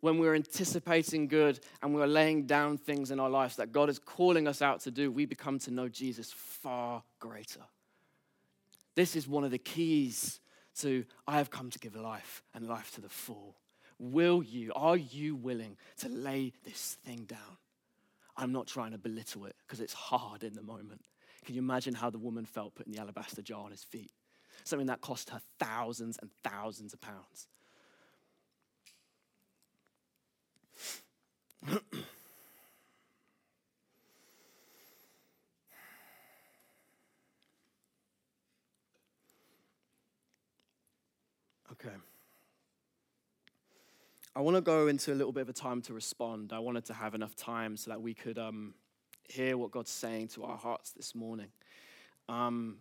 when 0.00 0.18
we're 0.18 0.34
anticipating 0.34 1.28
good 1.28 1.60
and 1.80 1.94
we're 1.94 2.08
laying 2.08 2.44
down 2.44 2.76
things 2.76 3.12
in 3.12 3.20
our 3.20 3.30
lives 3.30 3.54
that 3.56 3.70
God 3.70 3.88
is 3.88 4.00
calling 4.00 4.48
us 4.48 4.60
out 4.60 4.80
to 4.80 4.90
do, 4.90 5.12
we 5.12 5.26
become 5.26 5.60
to 5.60 5.70
know 5.70 5.88
Jesus 5.88 6.32
far 6.32 7.04
greater. 7.20 7.60
This 8.94 9.16
is 9.16 9.26
one 9.26 9.44
of 9.44 9.50
the 9.50 9.58
keys 9.58 10.40
to 10.80 11.04
I 11.26 11.38
have 11.38 11.50
come 11.50 11.70
to 11.70 11.78
give 11.78 11.96
life 11.96 12.42
and 12.54 12.66
life 12.68 12.92
to 12.94 13.00
the 13.00 13.08
full. 13.08 13.56
Will 13.98 14.42
you, 14.42 14.72
are 14.74 14.96
you 14.96 15.36
willing 15.36 15.76
to 15.98 16.08
lay 16.08 16.52
this 16.64 16.96
thing 17.04 17.24
down? 17.24 17.58
I'm 18.36 18.52
not 18.52 18.66
trying 18.66 18.92
to 18.92 18.98
belittle 18.98 19.46
it 19.46 19.54
because 19.66 19.80
it's 19.80 19.92
hard 19.92 20.42
in 20.42 20.54
the 20.54 20.62
moment. 20.62 21.02
Can 21.44 21.54
you 21.54 21.60
imagine 21.60 21.94
how 21.94 22.10
the 22.10 22.18
woman 22.18 22.44
felt 22.44 22.74
putting 22.74 22.92
the 22.92 23.00
alabaster 23.00 23.42
jar 23.42 23.64
on 23.64 23.70
his 23.70 23.84
feet? 23.84 24.10
Something 24.64 24.86
that 24.86 25.00
cost 25.00 25.30
her 25.30 25.40
thousands 25.58 26.18
and 26.20 26.30
thousands 26.42 26.92
of 26.92 27.00
pounds. 27.00 27.48
okay. 41.84 41.94
I 44.34 44.40
want 44.40 44.56
to 44.56 44.60
go 44.60 44.86
into 44.86 45.12
a 45.12 45.16
little 45.16 45.32
bit 45.32 45.42
of 45.42 45.48
a 45.48 45.52
time 45.52 45.82
to 45.82 45.94
respond. 45.94 46.52
I 46.52 46.58
wanted 46.58 46.84
to 46.86 46.94
have 46.94 47.14
enough 47.14 47.36
time 47.36 47.76
so 47.76 47.90
that 47.90 48.00
we 48.00 48.14
could 48.14 48.38
um, 48.38 48.74
hear 49.28 49.56
what 49.56 49.70
God's 49.70 49.90
saying 49.90 50.28
to 50.28 50.44
our 50.44 50.56
hearts 50.56 50.92
this 50.92 51.14
morning. 51.14 51.48
Um, 52.28 52.78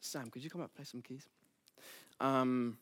Sam, 0.00 0.30
could 0.30 0.42
you 0.42 0.50
come 0.50 0.60
up 0.60 0.70
and 0.70 0.74
play 0.74 0.84
some 0.84 1.02
keys? 1.02 1.26
Um, 2.20 2.78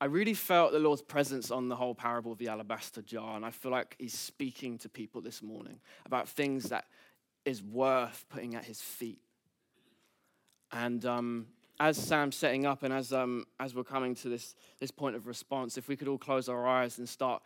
I 0.00 0.06
really 0.06 0.34
felt 0.34 0.72
the 0.72 0.78
Lord's 0.78 1.02
presence 1.02 1.50
on 1.50 1.68
the 1.68 1.76
whole 1.76 1.94
parable 1.94 2.32
of 2.32 2.38
the 2.38 2.48
alabaster 2.48 3.02
jar, 3.02 3.36
and 3.36 3.44
I 3.44 3.50
feel 3.50 3.72
like 3.72 3.96
He's 3.98 4.18
speaking 4.18 4.78
to 4.78 4.88
people 4.88 5.20
this 5.20 5.42
morning 5.42 5.80
about 6.06 6.28
things 6.28 6.64
that 6.70 6.86
is 7.44 7.62
worth 7.62 8.24
putting 8.28 8.54
at 8.54 8.64
His 8.64 8.80
feet. 8.80 9.20
And 10.72 11.04
um, 11.04 11.46
as 11.80 11.96
Sam's 11.96 12.36
setting 12.36 12.66
up, 12.66 12.82
and 12.82 12.92
as 12.92 13.12
um, 13.12 13.46
as 13.58 13.74
we're 13.74 13.84
coming 13.84 14.14
to 14.16 14.28
this 14.28 14.54
this 14.78 14.90
point 14.90 15.16
of 15.16 15.26
response, 15.26 15.76
if 15.76 15.88
we 15.88 15.96
could 15.96 16.08
all 16.08 16.18
close 16.18 16.48
our 16.48 16.66
eyes 16.66 16.98
and 16.98 17.08
start 17.08 17.42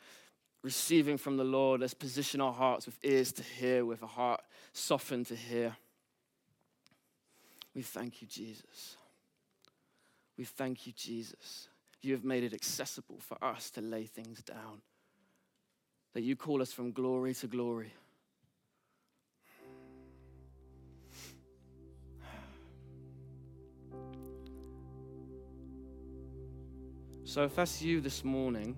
receiving 0.62 1.16
from 1.16 1.36
the 1.36 1.44
Lord, 1.44 1.80
let's 1.80 1.94
position 1.94 2.40
our 2.40 2.52
hearts 2.52 2.86
with 2.86 2.98
ears 3.02 3.32
to 3.32 3.42
hear, 3.42 3.84
with 3.84 4.02
a 4.02 4.06
heart 4.06 4.40
softened 4.72 5.26
to 5.26 5.36
hear. 5.36 5.76
We 7.74 7.82
thank 7.82 8.20
you, 8.20 8.28
Jesus. 8.28 8.96
We 10.36 10.44
thank 10.44 10.86
you, 10.86 10.92
Jesus. 10.92 11.68
You 12.02 12.12
have 12.12 12.24
made 12.24 12.44
it 12.44 12.54
accessible 12.54 13.18
for 13.20 13.42
us 13.42 13.70
to 13.72 13.80
lay 13.80 14.04
things 14.04 14.42
down. 14.42 14.82
That 16.14 16.22
you 16.22 16.36
call 16.36 16.62
us 16.62 16.72
from 16.72 16.92
glory 16.92 17.34
to 17.34 17.46
glory. 17.46 17.92
So, 27.28 27.44
if 27.44 27.54
that's 27.56 27.82
you 27.82 28.00
this 28.00 28.24
morning 28.24 28.74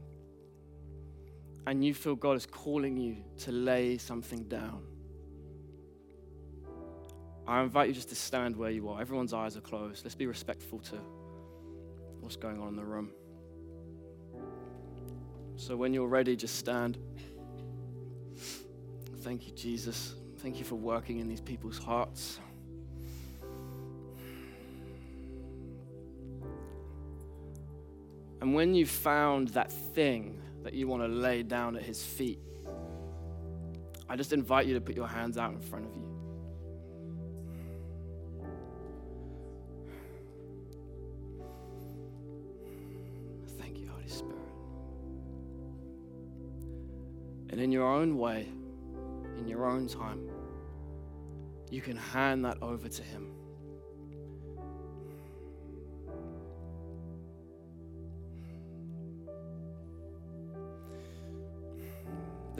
and 1.68 1.84
you 1.84 1.94
feel 1.94 2.16
God 2.16 2.36
is 2.36 2.46
calling 2.46 2.96
you 2.96 3.18
to 3.44 3.52
lay 3.52 3.96
something 3.96 4.42
down, 4.48 4.82
I 7.46 7.62
invite 7.62 7.86
you 7.86 7.94
just 7.94 8.08
to 8.08 8.16
stand 8.16 8.56
where 8.56 8.72
you 8.72 8.88
are. 8.88 9.00
Everyone's 9.00 9.32
eyes 9.32 9.56
are 9.56 9.60
closed. 9.60 10.04
Let's 10.04 10.16
be 10.16 10.26
respectful 10.26 10.80
to 10.80 10.96
what's 12.18 12.34
going 12.34 12.60
on 12.60 12.70
in 12.70 12.74
the 12.74 12.84
room. 12.84 13.12
So 15.54 15.76
when 15.76 15.94
you're 15.94 16.08
ready, 16.08 16.34
just 16.34 16.56
stand. 16.56 16.98
Thank 19.18 19.46
you, 19.46 19.52
Jesus. 19.52 20.16
Thank 20.38 20.58
you 20.58 20.64
for 20.64 20.74
working 20.74 21.20
in 21.20 21.28
these 21.28 21.40
people's 21.40 21.78
hearts. 21.78 22.40
And 28.40 28.54
when 28.54 28.74
you've 28.74 28.90
found 28.90 29.48
that 29.48 29.70
thing 29.70 30.40
that 30.62 30.72
you 30.72 30.86
want 30.88 31.02
to 31.02 31.08
lay 31.08 31.42
down 31.42 31.76
at 31.76 31.82
his 31.82 32.02
feet, 32.02 32.38
I 34.08 34.16
just 34.16 34.32
invite 34.32 34.66
you 34.66 34.74
to 34.74 34.80
put 34.80 34.96
your 34.96 35.06
hands 35.06 35.38
out 35.38 35.52
in 35.52 35.60
front 35.60 35.86
of 35.86 35.94
you. 35.94 36.06
Thank 43.58 43.78
you, 43.78 43.88
Holy 43.88 44.08
Spirit. 44.08 44.36
And 47.50 47.60
in 47.60 47.70
your 47.70 47.86
own 47.86 48.16
way, 48.16 48.48
in 49.38 49.46
your 49.46 49.66
own 49.66 49.86
time, 49.86 50.28
you 51.70 51.80
can 51.80 51.96
hand 51.96 52.44
that 52.44 52.58
over 52.62 52.88
to 52.88 53.02
Him. 53.02 53.32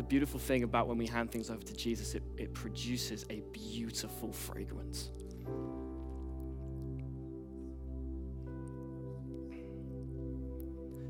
The 0.01 0.07
beautiful 0.07 0.41
thing 0.41 0.63
about 0.63 0.89
when 0.89 0.97
we 0.97 1.07
hand 1.07 1.31
things 1.31 1.51
over 1.51 1.63
to 1.63 1.77
Jesus, 1.77 2.15
it, 2.15 2.23
it 2.39 2.55
produces 2.55 3.27
a 3.29 3.43
beautiful 3.53 4.33
fragrance. 4.33 5.11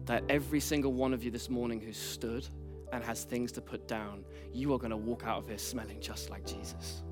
That 0.07 0.25
every 0.29 0.59
single 0.59 0.93
one 0.93 1.15
of 1.15 1.23
you 1.23 1.31
this 1.31 1.49
morning 1.49 1.81
who 1.81 1.93
stood, 1.93 2.49
and 2.93 3.05
has 3.05 3.23
things 3.23 3.53
to 3.53 3.61
put 3.61 3.87
down, 3.87 4.25
you 4.53 4.75
are 4.75 4.79
going 4.79 4.91
to 4.91 4.97
walk 4.97 5.23
out 5.25 5.39
of 5.39 5.47
here 5.47 5.57
smelling 5.57 6.01
just 6.01 6.29
like 6.29 6.45
Jesus. 6.45 7.05